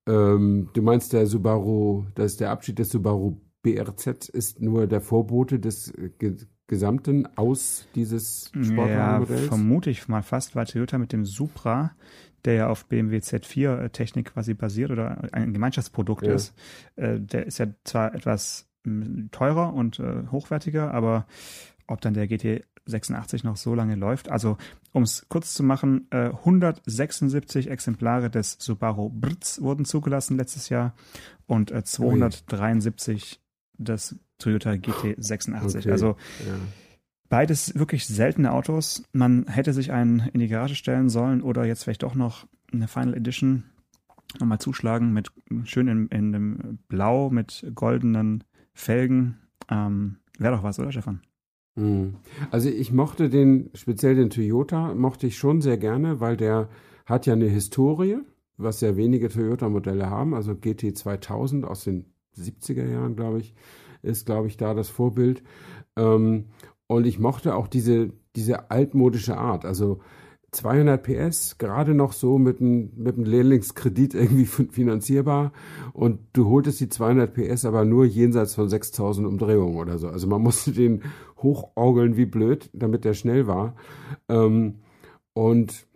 Ähm, 0.07 0.71
du 0.73 0.83
meinst, 0.83 1.13
der 1.13 1.27
Subaru, 1.27 2.07
dass 2.15 2.37
der 2.37 2.51
Abschied 2.51 2.79
des 2.79 2.91
Subaru 2.91 3.41
BRZ 3.63 4.29
ist 4.29 4.61
nur 4.61 4.87
der 4.87 5.01
Vorbote 5.01 5.59
des 5.59 5.91
äh, 5.91 6.11
ge 6.19 6.37
gesamten 6.67 7.27
Aus 7.37 7.89
dieses 7.95 8.51
Sportwagenmodells? 8.51 9.41
Ja, 9.41 9.49
vermute 9.49 9.89
ich 9.89 10.07
mal 10.07 10.23
fast, 10.23 10.55
weil 10.55 10.67
Toyota 10.67 10.99
mit 10.99 11.15
dem 11.15 11.25
Supra, 11.25 11.93
der 12.45 12.55
ja 12.55 12.69
auf 12.69 12.85
BMW 12.85 13.17
Z4-Technik 13.19 14.27
äh, 14.27 14.31
quasi 14.33 14.53
basiert 14.53 14.91
oder 14.91 15.33
ein 15.33 15.55
Gemeinschaftsprodukt 15.55 16.27
ja. 16.27 16.35
ist, 16.35 16.55
äh, 16.97 17.19
der 17.19 17.47
ist 17.47 17.57
ja 17.57 17.69
zwar 17.85 18.15
etwas 18.15 18.69
teurer 19.31 19.73
und 19.73 19.99
äh, 19.99 20.27
hochwertiger, 20.31 20.93
aber 20.93 21.27
ob 21.87 22.01
dann 22.03 22.15
der 22.15 22.29
GT 22.29 22.65
86 22.89 23.45
noch 23.45 23.57
so 23.57 23.75
lange 23.75 23.95
läuft. 23.95 24.31
Also, 24.31 24.57
um 24.93 25.03
es 25.03 25.27
kurz 25.29 25.55
zu 25.55 25.63
machen, 25.63 26.07
äh, 26.11 26.31
176 26.31 27.71
Exemplare 27.71 28.31
des 28.31 28.57
Subaru 28.59 29.11
Britz 29.11 29.61
wurden 29.61 29.85
zugelassen 29.85 30.37
letztes 30.37 30.69
Jahr 30.69 30.95
und 31.47 31.71
äh, 31.71 31.85
273 31.85 33.41
Ui. 33.79 33.85
des 33.85 34.17
Toyota 34.39 34.71
GT86. 34.73 35.79
Okay. 35.79 35.91
Also 35.91 36.17
ja. 36.47 36.55
beides 37.29 37.75
wirklich 37.75 38.07
seltene 38.07 38.53
Autos. 38.53 39.03
Man 39.13 39.47
hätte 39.47 39.73
sich 39.73 39.93
einen 39.93 40.21
in 40.33 40.41
die 40.41 40.49
Garage 40.49 40.75
stellen 40.75 41.09
sollen 41.09 41.43
oder 41.43 41.65
jetzt 41.65 41.85
vielleicht 41.85 42.03
doch 42.03 42.15
noch 42.15 42.47
eine 42.73 42.89
Final 42.89 43.15
Edition 43.15 43.65
nochmal 44.39 44.59
zuschlagen 44.59 45.13
mit 45.13 45.31
schön 45.65 45.89
in, 45.89 46.09
in 46.09 46.33
dem 46.33 46.79
Blau 46.89 47.31
mit 47.31 47.67
goldenen 47.75 48.45
Felgen. 48.75 49.39
Ähm, 49.71 50.19
Wäre 50.39 50.57
doch 50.57 50.63
was, 50.63 50.79
oder 50.79 50.93
Stefan? 50.93 51.21
Hm. 51.79 52.17
Also 52.51 52.69
ich 52.69 52.93
mochte 52.93 53.29
den, 53.29 53.71
speziell 53.75 54.17
den 54.17 54.31
Toyota, 54.31 54.95
mochte 54.95 55.29
ich 55.29 55.39
schon 55.39 55.61
sehr 55.61 55.79
gerne, 55.79 56.19
weil 56.19 56.37
der 56.37 56.69
hat 57.07 57.27
ja 57.27 57.35
eine 57.35 57.47
Historie, 57.47 58.19
was 58.57 58.81
ja 58.81 58.97
wenige 58.97 59.29
Toyota-Modelle 59.29 60.11
haben. 60.11 60.35
Also 60.35 60.57
GT 60.57 60.99
2000 60.99 61.65
aus 61.65 61.85
den 61.85 62.07
70er 62.37 62.85
Jahren, 62.85 63.15
glaube 63.15 63.39
ich, 63.39 63.55
ist, 64.03 64.27
glaube 64.27 64.49
ich, 64.49 64.57
da 64.57 64.75
das 64.75 64.89
Vorbild. 64.89 65.45
Ähm, 65.97 66.47
und 66.89 67.07
ich 67.07 67.21
mochte 67.21 67.55
auch 67.55 67.69
diese, 67.69 68.13
diese 68.35 68.73
altmodische 68.73 69.37
Art. 69.39 69.65
Also 69.65 70.01
200 70.51 71.03
PS, 71.03 71.59
gerade 71.59 71.95
noch 71.95 72.13
so 72.13 72.39
mit 72.39 72.61
einem 72.61 72.91
mit 72.97 73.17
einem 73.17 73.27
Lehrlingskredit 73.27 74.15
irgendwie 74.15 74.47
finanzierbar 74.47 75.53
und 75.93 76.21
du 76.33 76.49
holtest 76.49 76.81
die 76.81 76.89
200 76.89 77.35
PS 77.35 77.67
aber 77.67 77.85
nur 77.85 78.07
jenseits 78.07 78.55
von 78.55 78.69
6000 78.69 79.27
Umdrehungen 79.27 79.77
oder 79.77 79.99
so. 79.99 80.09
Also 80.09 80.27
man 80.27 80.41
musste 80.43 80.73
den 80.73 81.03
hochorgeln 81.43 82.17
wie 82.17 82.27
blöd, 82.27 82.71
damit 82.73 83.05
der 83.05 83.15
schnell 83.15 83.47
war. 83.47 83.77
Ähm, 84.29 84.81
und 85.33 85.87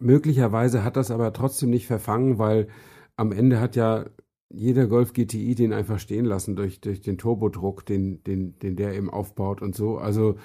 möglicherweise 0.00 0.84
hat 0.84 0.96
das 0.96 1.10
aber 1.10 1.32
trotzdem 1.32 1.70
nicht 1.70 1.86
verfangen, 1.86 2.38
weil 2.38 2.68
am 3.16 3.32
Ende 3.32 3.60
hat 3.60 3.76
ja 3.76 4.06
jeder 4.50 4.86
Golf 4.86 5.12
GTI 5.12 5.54
den 5.54 5.72
einfach 5.72 5.98
stehen 5.98 6.24
lassen 6.24 6.56
durch, 6.56 6.80
durch 6.80 7.00
den 7.00 7.18
Turbodruck, 7.18 7.84
den, 7.86 8.22
den, 8.24 8.58
den 8.58 8.76
der 8.76 8.94
eben 8.94 9.10
aufbaut 9.10 9.62
und 9.62 9.74
so. 9.74 9.98
Also 9.98 10.36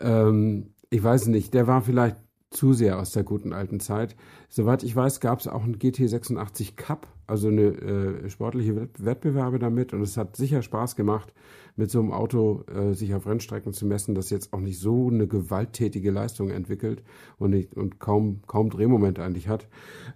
ähm, 0.00 0.74
ich 0.90 1.02
weiß 1.02 1.26
nicht, 1.26 1.54
der 1.54 1.66
war 1.66 1.82
vielleicht 1.82 2.16
zu 2.52 2.72
sehr 2.72 2.98
aus 2.98 3.12
der 3.12 3.24
guten 3.24 3.52
alten 3.52 3.80
Zeit. 3.80 4.16
Soweit 4.48 4.82
ich 4.82 4.94
weiß, 4.94 5.20
gab 5.20 5.40
es 5.40 5.48
auch 5.48 5.64
einen 5.64 5.76
GT86 5.76 6.76
Cup, 6.76 7.08
also 7.26 7.48
eine 7.48 7.62
äh, 7.62 8.28
sportliche 8.28 8.88
Wettbewerbe 8.98 9.58
damit. 9.58 9.92
Und 9.92 10.02
es 10.02 10.16
hat 10.16 10.36
sicher 10.36 10.62
Spaß 10.62 10.96
gemacht, 10.96 11.32
mit 11.76 11.90
so 11.90 12.00
einem 12.00 12.12
Auto 12.12 12.64
äh, 12.72 12.92
sich 12.94 13.14
auf 13.14 13.26
Rennstrecken 13.26 13.72
zu 13.72 13.86
messen, 13.86 14.14
das 14.14 14.30
jetzt 14.30 14.52
auch 14.52 14.60
nicht 14.60 14.78
so 14.78 15.08
eine 15.08 15.26
gewalttätige 15.26 16.10
Leistung 16.10 16.50
entwickelt 16.50 17.02
und, 17.38 17.50
nicht, 17.50 17.74
und 17.74 17.98
kaum, 17.98 18.42
kaum 18.46 18.70
Drehmoment 18.70 19.18
eigentlich 19.18 19.48
hat. 19.48 19.68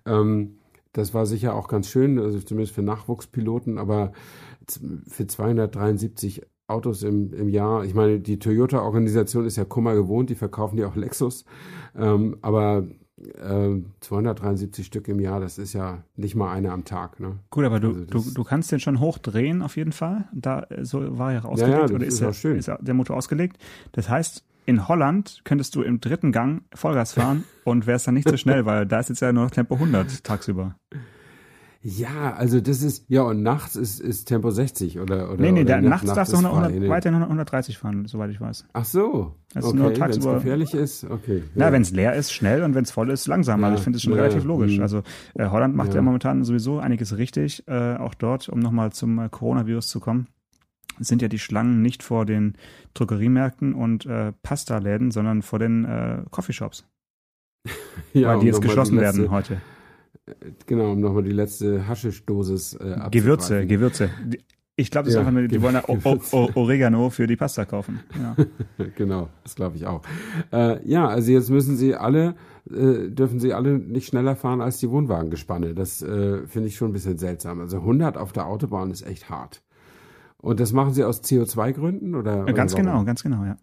Ähm, 0.05 0.59
das 0.93 1.13
war 1.13 1.27
sicher 1.27 1.55
auch 1.55 1.69
ganz 1.69 1.89
schön, 1.89 2.19
also 2.19 2.41
zumindest 2.41 2.75
für 2.75 2.83
Nachwuchspiloten, 2.83 3.77
aber 3.77 4.13
für 5.09 5.27
273 5.27 6.43
Autos 6.69 7.03
im, 7.03 7.33
im 7.33 7.49
Jahr. 7.49 7.85
Ich 7.85 7.95
meine, 7.95 8.21
die 8.21 8.39
Toyota-Organisation 8.39 9.47
ist 9.47 9.57
ja 9.57 9.65
Kummer 9.65 9.95
gewohnt, 9.95 10.31
die 10.31 10.35
verkaufen 10.35 10.79
ja 10.79 10.89
auch 10.89 10.97
Lexus. 10.97 11.45
Ähm, 11.97 12.37
aber 12.43 12.87
äh, 13.19 13.83
273 14.01 14.85
Stück 14.85 15.09
im 15.09 15.21
Jahr, 15.21 15.41
das 15.41 15.59
ist 15.59 15.73
ja 15.73 16.03
nicht 16.17 16.35
mal 16.35 16.53
eine 16.53 16.73
am 16.73 16.85
Tag. 16.85 17.21
Ne? 17.21 17.39
Gut, 17.51 17.65
aber 17.65 17.81
du, 17.81 17.89
also 17.89 18.05
du, 18.05 18.31
du 18.35 18.45
kannst 18.45 18.73
den 18.73 18.81
schon 18.81 19.01
hochdrehen 19.01 19.63
auf 19.63 19.77
jeden 19.77 19.93
Fall. 19.93 20.29
Da 20.33 20.67
so 20.83 21.19
war 21.19 21.33
er 21.33 21.45
ausgelegt 21.45 21.79
ja, 21.79 21.87
ja, 21.87 21.95
oder 21.95 22.07
ist, 22.07 22.21
ist, 22.21 22.45
er, 22.45 22.55
ist 22.55 22.71
der 22.81 22.95
Motor 22.95 23.17
ausgelegt. 23.17 23.59
Das 23.93 24.09
heißt, 24.09 24.45
in 24.67 24.89
Holland 24.89 25.43
könntest 25.45 25.75
du 25.77 25.83
im 25.83 26.01
dritten 26.01 26.33
Gang 26.33 26.63
Vollgas 26.75 27.13
fahren 27.13 27.45
und 27.65 27.87
wärst 27.87 28.09
dann 28.09 28.15
nicht 28.15 28.29
so 28.29 28.37
schnell, 28.37 28.67
weil 28.67 28.87
da 28.87 29.01
ist 29.01 29.09
jetzt 29.09 29.21
ja 29.21 29.33
nur 29.33 29.45
noch 29.45 29.51
Tempo 29.51 29.75
100 29.75 30.25
tagsüber. 30.25 30.77
Ja, 31.89 32.35
also 32.35 32.61
das 32.61 32.83
ist, 32.83 33.05
ja, 33.07 33.23
und 33.23 33.45
nachts 33.45 33.77
ist, 33.77 34.01
ist 34.01 34.25
Tempo 34.25 34.51
60 34.51 34.99
oder, 34.99 35.31
oder 35.31 35.41
Nee, 35.41 35.53
nee, 35.53 35.61
oder 35.61 35.81
nachts, 35.81 36.05
nachts 36.05 36.17
darfst 36.17 36.33
du 36.33 36.39
100, 36.39 36.73
100, 36.73 36.91
weiterhin 36.91 37.23
130 37.23 37.79
fahren, 37.79 38.07
soweit 38.07 38.33
ich 38.33 38.41
weiß. 38.41 38.65
Ach 38.73 38.85
so. 38.85 39.37
Also 39.55 39.69
okay, 39.69 40.01
wenn 40.01 40.11
es 40.11 40.19
gefährlich 40.19 40.75
ist, 40.75 41.05
okay. 41.05 41.45
Na, 41.55 41.67
ja. 41.67 41.73
wenn 41.73 41.83
es 41.83 41.93
leer 41.93 42.15
ist, 42.15 42.33
schnell 42.33 42.65
und 42.65 42.75
wenn 42.75 42.83
es 42.83 42.91
voll 42.91 43.09
ist, 43.09 43.29
langsam. 43.29 43.61
Ja, 43.61 43.69
also 43.69 43.79
ich 43.79 43.85
finde 43.85 43.99
es 43.99 44.03
schon 44.03 44.15
ja, 44.15 44.23
relativ 44.23 44.43
logisch. 44.43 44.79
Mh. 44.79 44.83
Also 44.83 45.03
äh, 45.35 45.47
Holland 45.47 45.77
macht 45.77 45.95
ja. 45.95 46.03
momentan 46.03 46.43
sowieso 46.43 46.81
einiges 46.81 47.19
richtig, 47.19 47.63
äh, 47.69 47.95
auch 47.95 48.15
dort, 48.15 48.49
um 48.49 48.59
nochmal 48.59 48.91
zum 48.91 49.21
äh, 49.21 49.29
Coronavirus 49.29 49.87
zu 49.87 50.01
kommen 50.01 50.27
sind 50.99 51.21
ja 51.21 51.29
die 51.29 51.39
Schlangen 51.39 51.83
nicht 51.83 52.03
vor 52.03 52.25
den 52.25 52.55
Drogeriemärkten 52.95 53.75
und 53.75 54.07
äh, 54.07 54.33
Pasta-Läden, 54.43 55.11
sondern 55.11 55.43
vor 55.43 55.59
den 55.59 55.85
äh, 55.85 56.23
Coffeeshops. 56.31 56.87
ja, 58.15 58.29
Weil 58.29 58.41
die 58.41 58.47
jetzt 58.47 58.63
geschlossen 58.63 58.99
werden 58.99 59.31
heute. 59.31 59.61
Genau, 60.67 60.93
um 60.93 61.01
nochmal 61.01 61.23
die 61.23 61.31
letzte 61.31 61.87
Haschischdosis 61.87 62.75
äh, 62.75 62.99
Gewürze, 63.11 63.67
Gewürze. 63.67 64.11
Ich 64.79 64.91
glaube, 64.91 65.07
das 65.07 65.15
ja, 65.15 65.23
ist 65.23 65.27
einfach 65.27 65.49
die 65.49 65.63
wollen 65.63 65.81
Oregano 66.55 67.09
für 67.09 67.27
die 67.27 67.37
Pasta 67.37 67.65
kaufen. 67.65 68.01
Ja. 68.21 68.37
genau, 68.97 69.31
das 69.43 69.55
glaube 69.55 69.77
ich 69.77 69.87
auch. 69.87 70.03
Äh, 70.53 70.87
ja, 70.87 71.09
also 71.09 71.33
jetzt 71.33 71.49
müssen 71.49 71.77
sie 71.77 71.95
alle, 71.95 72.35
äh, 72.69 73.09
dürfen 73.09 73.41
sie 73.41 73.55
alle 73.55 73.79
nicht 73.79 74.09
schneller 74.09 74.37
fahren 74.37 74.61
als 74.61 74.77
die 74.79 74.91
Wohnwagengespanne. 74.91 75.75
Das 75.75 76.03
äh, 76.03 76.47
finde 76.47 76.69
ich 76.69 76.77
schon 76.77 76.91
ein 76.91 76.93
bisschen 76.93 77.17
seltsam. 77.17 77.61
Also 77.61 77.79
100 77.79 78.19
auf 78.19 78.33
der 78.33 78.47
Autobahn 78.47 78.91
ist 78.91 79.07
echt 79.07 79.31
hart. 79.31 79.63
Und 80.37 80.61
das 80.61 80.73
machen 80.73 80.93
sie 80.93 81.05
aus 81.05 81.23
CO2-Gründen 81.23 82.15
oder? 82.15 82.47
Ja, 82.47 82.53
ganz 82.53 82.75
oder 82.75 82.83
genau, 82.83 83.05
ganz 83.05 83.23
genau, 83.23 83.45
ja. 83.45 83.57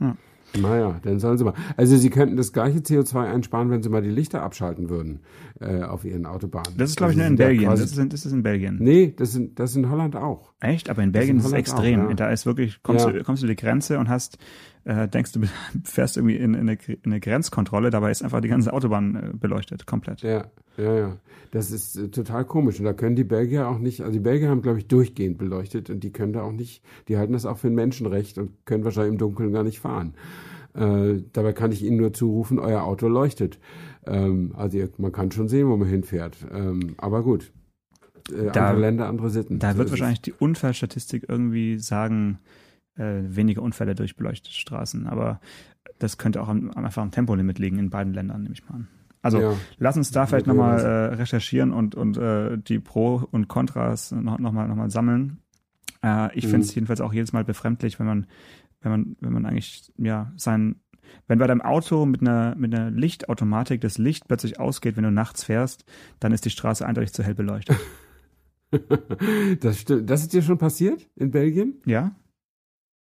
ja. 0.00 0.16
Ja. 0.54 0.60
Naja, 0.60 1.00
dann 1.02 1.18
sollen 1.18 1.38
sie 1.38 1.44
mal. 1.44 1.54
Also 1.76 1.96
sie 1.96 2.10
könnten 2.10 2.36
das 2.36 2.52
gleiche 2.52 2.78
CO2 2.78 3.30
einsparen, 3.30 3.70
wenn 3.70 3.82
sie 3.82 3.88
mal 3.88 4.02
die 4.02 4.10
Lichter 4.10 4.42
abschalten 4.42 4.90
würden 4.90 5.20
äh, 5.60 5.82
auf 5.82 6.04
ihren 6.04 6.26
Autobahnen. 6.26 6.76
Das 6.76 6.90
ist, 6.90 6.96
glaube 6.96 7.12
ich, 7.12 7.18
nur 7.18 7.26
in 7.26 7.36
Belgien. 7.36 7.70
Das 7.70 7.80
ist, 7.80 7.96
das 7.96 8.26
ist 8.26 8.32
in 8.32 8.42
Belgien. 8.42 8.78
Nee, 8.80 9.14
das 9.16 9.34
ist, 9.34 9.58
das 9.58 9.70
ist 9.70 9.76
in 9.76 9.90
Holland 9.90 10.16
auch. 10.16 10.52
Echt? 10.60 10.90
Aber 10.90 11.02
in 11.02 11.12
Belgien 11.12 11.38
ist 11.38 11.46
es 11.46 11.52
extrem. 11.52 12.06
Auch, 12.06 12.08
ja. 12.10 12.14
Da 12.14 12.30
ist 12.30 12.46
wirklich, 12.46 12.82
kommst, 12.82 13.06
ja. 13.06 13.12
du, 13.12 13.24
kommst 13.24 13.42
du 13.42 13.46
die 13.46 13.56
Grenze 13.56 13.98
und 13.98 14.08
hast, 14.08 14.38
äh, 14.84 15.08
denkst 15.08 15.32
du, 15.32 15.40
fährst 15.84 16.16
irgendwie 16.16 16.36
in, 16.36 16.54
in, 16.54 16.68
eine, 16.68 16.78
in 16.86 16.98
eine 17.04 17.20
Grenzkontrolle, 17.20 17.90
dabei 17.90 18.10
ist 18.10 18.22
einfach 18.22 18.40
die 18.40 18.48
ganze 18.48 18.72
Autobahn 18.72 19.14
äh, 19.14 19.36
beleuchtet, 19.36 19.86
komplett. 19.86 20.22
Ja, 20.22 20.46
ja, 20.76 20.94
ja. 20.94 21.16
Das 21.52 21.70
ist 21.70 21.96
äh, 21.96 22.08
total 22.08 22.44
komisch. 22.44 22.78
Und 22.78 22.86
da 22.86 22.94
können 22.94 23.14
die 23.14 23.24
Belgier 23.24 23.68
auch 23.68 23.78
nicht, 23.78 24.00
also 24.00 24.12
die 24.12 24.20
Belgier 24.20 24.48
haben, 24.48 24.62
glaube 24.62 24.78
ich, 24.78 24.88
durchgehend 24.88 25.38
beleuchtet 25.38 25.90
und 25.90 26.02
die 26.02 26.10
können 26.10 26.32
da 26.32 26.42
auch 26.42 26.52
nicht, 26.52 26.82
die 27.08 27.18
halten 27.18 27.34
das 27.34 27.46
auch 27.46 27.58
für 27.58 27.68
ein 27.68 27.74
Menschenrecht 27.74 28.38
und 28.38 28.64
können 28.64 28.84
wahrscheinlich 28.84 29.12
im 29.12 29.18
Dunkeln 29.18 29.52
gar 29.52 29.62
nicht 29.62 29.78
fahren. 29.78 30.14
Äh, 30.74 31.22
dabei 31.32 31.52
kann 31.52 31.72
ich 31.72 31.82
Ihnen 31.82 31.98
nur 31.98 32.12
zurufen, 32.12 32.58
euer 32.58 32.82
Auto 32.82 33.08
leuchtet. 33.08 33.58
Ähm, 34.06 34.52
also 34.56 34.78
ihr, 34.78 34.88
man 34.98 35.12
kann 35.12 35.30
schon 35.30 35.48
sehen, 35.48 35.68
wo 35.68 35.76
man 35.76 35.88
hinfährt. 35.88 36.36
Ähm, 36.52 36.94
aber 36.98 37.22
gut. 37.22 37.52
äh, 38.30 38.50
da, 38.52 38.68
andere 38.68 38.80
Länder, 38.80 39.08
andere 39.08 39.30
Sitten. 39.30 39.58
Da 39.58 39.72
so 39.72 39.78
wird 39.78 39.90
wahrscheinlich 39.90 40.18
es. 40.18 40.22
die 40.22 40.32
Unfallstatistik 40.32 41.26
irgendwie 41.28 41.78
sagen, 41.78 42.38
äh, 42.96 43.20
weniger 43.24 43.62
Unfälle 43.62 43.94
durch 43.94 44.16
beleuchtete 44.16 44.54
Straßen. 44.54 45.06
Aber 45.06 45.40
das 45.98 46.18
könnte 46.18 46.42
auch 46.42 46.48
am, 46.48 46.70
einfach 46.70 47.02
am 47.02 47.10
Tempolimit 47.10 47.58
liegen 47.58 47.78
in 47.78 47.90
beiden 47.90 48.14
Ländern, 48.14 48.42
nehme 48.42 48.54
ich 48.54 48.68
mal 48.68 48.76
an. 48.76 48.88
Also 49.22 49.40
ja. 49.40 49.54
lass 49.78 49.96
uns 49.96 50.10
da 50.10 50.26
vielleicht 50.26 50.48
nochmal 50.48 50.80
äh, 50.80 51.14
recherchieren 51.14 51.72
und, 51.72 51.94
und 51.94 52.16
äh, 52.16 52.58
die 52.58 52.80
Pro 52.80 53.28
und 53.30 53.46
Kontras 53.46 54.10
nochmal 54.10 54.40
noch 54.40 54.52
mal, 54.52 54.68
noch 54.68 54.74
mal 54.74 54.90
sammeln. 54.90 55.38
Äh, 56.02 56.36
ich 56.36 56.46
mhm. 56.46 56.50
finde 56.50 56.66
es 56.66 56.74
jedenfalls 56.74 57.00
auch 57.00 57.12
jedes 57.12 57.32
Mal 57.32 57.44
befremdlich, 57.44 58.00
wenn 58.00 58.06
man, 58.06 58.26
wenn 58.82 58.90
man, 58.90 59.16
wenn 59.20 59.32
man 59.32 59.46
eigentlich, 59.46 59.92
ja, 59.96 60.32
sein, 60.36 60.76
wenn 61.26 61.38
bei 61.38 61.46
deinem 61.46 61.60
Auto 61.60 62.06
mit 62.06 62.20
einer, 62.20 62.54
mit 62.56 62.74
einer 62.74 62.90
Lichtautomatik 62.90 63.80
das 63.80 63.98
Licht 63.98 64.28
plötzlich 64.28 64.60
ausgeht, 64.60 64.96
wenn 64.96 65.04
du 65.04 65.10
nachts 65.10 65.44
fährst, 65.44 65.84
dann 66.20 66.32
ist 66.32 66.44
die 66.44 66.50
Straße 66.50 66.86
eindeutig 66.86 67.12
zu 67.12 67.22
hell 67.22 67.34
beleuchtet. 67.34 67.78
das 69.60 69.78
stimmt. 69.80 70.08
Das 70.08 70.22
ist 70.22 70.32
dir 70.32 70.42
schon 70.42 70.58
passiert 70.58 71.08
in 71.16 71.30
Belgien? 71.30 71.80
Ja. 71.86 72.14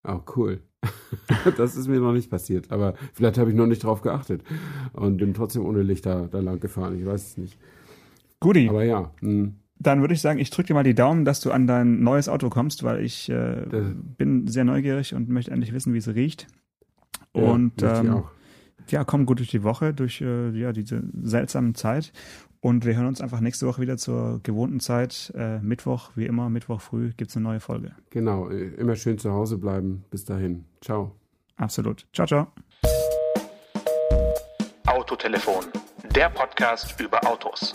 Oh, 0.07 0.21
cool. 0.37 0.63
das 1.57 1.77
ist 1.77 1.89
mir 1.89 2.01
noch 2.01 2.13
nicht 2.13 2.31
passiert, 2.31 2.71
aber 2.71 2.95
vielleicht 3.13 3.37
habe 3.37 3.51
ich 3.51 3.57
noch 3.57 3.67
nicht 3.67 3.83
drauf 3.83 4.01
geachtet 4.01 4.45
und 4.93 5.17
bin 5.17 5.35
trotzdem 5.35 5.67
ohne 5.67 5.83
Licht 5.83 6.07
da, 6.07 6.29
da 6.29 6.39
lang 6.39 6.61
gefahren. 6.61 6.99
Ich 6.99 7.05
weiß 7.05 7.31
es 7.31 7.37
nicht. 7.37 7.59
Guti. 8.41 8.69
Aber 8.69 8.85
ja. 8.85 9.13
Mh. 9.21 9.53
Dann 9.81 10.01
würde 10.01 10.15
ich 10.15 10.21
sagen, 10.21 10.39
ich 10.39 10.51
drücke 10.51 10.69
dir 10.69 10.75
mal 10.75 10.83
die 10.83 10.95
Daumen, 10.95 11.25
dass 11.25 11.41
du 11.41 11.53
an 11.53 11.67
dein 11.67 12.03
neues 12.03 12.29
Auto 12.29 12.51
kommst, 12.51 12.83
weil 12.83 13.05
ich 13.05 13.29
äh, 13.29 13.65
bin 14.17 14.49
sehr 14.49 14.65
neugierig 14.65 15.15
und 15.15 15.29
möchte 15.29 15.53
endlich 15.53 15.73
wissen, 15.73 15.95
wie 15.95 15.99
es 15.99 16.09
riecht. 16.09 16.49
Ja, 17.35 17.43
und 17.43 17.83
ähm, 17.83 18.25
ja, 18.89 19.05
komm 19.05 19.27
gut 19.27 19.39
durch 19.39 19.51
die 19.51 19.63
Woche, 19.63 19.95
durch 19.95 20.21
äh, 20.21 20.51
ja, 20.51 20.73
diese 20.73 21.03
seltsame 21.23 21.75
Zeit. 21.75 22.13
Und 22.61 22.85
wir 22.85 22.97
hören 22.97 23.07
uns 23.07 23.21
einfach 23.21 23.41
nächste 23.41 23.67
Woche 23.67 23.81
wieder 23.81 23.97
zur 23.97 24.41
gewohnten 24.43 24.81
Zeit. 24.81 25.33
Äh, 25.37 25.61
Mittwoch, 25.61 26.11
wie 26.17 26.27
immer, 26.27 26.51
Mittwoch 26.51 26.81
früh 26.81 27.13
gibt 27.17 27.31
es 27.31 27.37
eine 27.37 27.45
neue 27.45 27.61
Folge. 27.61 27.93
Genau, 28.11 28.49
äh, 28.49 28.75
immer 28.75 28.97
schön 28.97 29.19
zu 29.19 29.33
Hause 29.33 29.59
bleiben. 29.59 30.05
Bis 30.11 30.25
dahin. 30.25 30.65
Ciao. 30.81 31.15
Absolut. 31.57 32.07
Ciao, 32.13 32.27
ciao. 32.27 32.49
Autotelefon, 34.87 35.67
der 36.15 36.31
Podcast 36.31 37.01
über 37.01 37.25
Autos. 37.25 37.75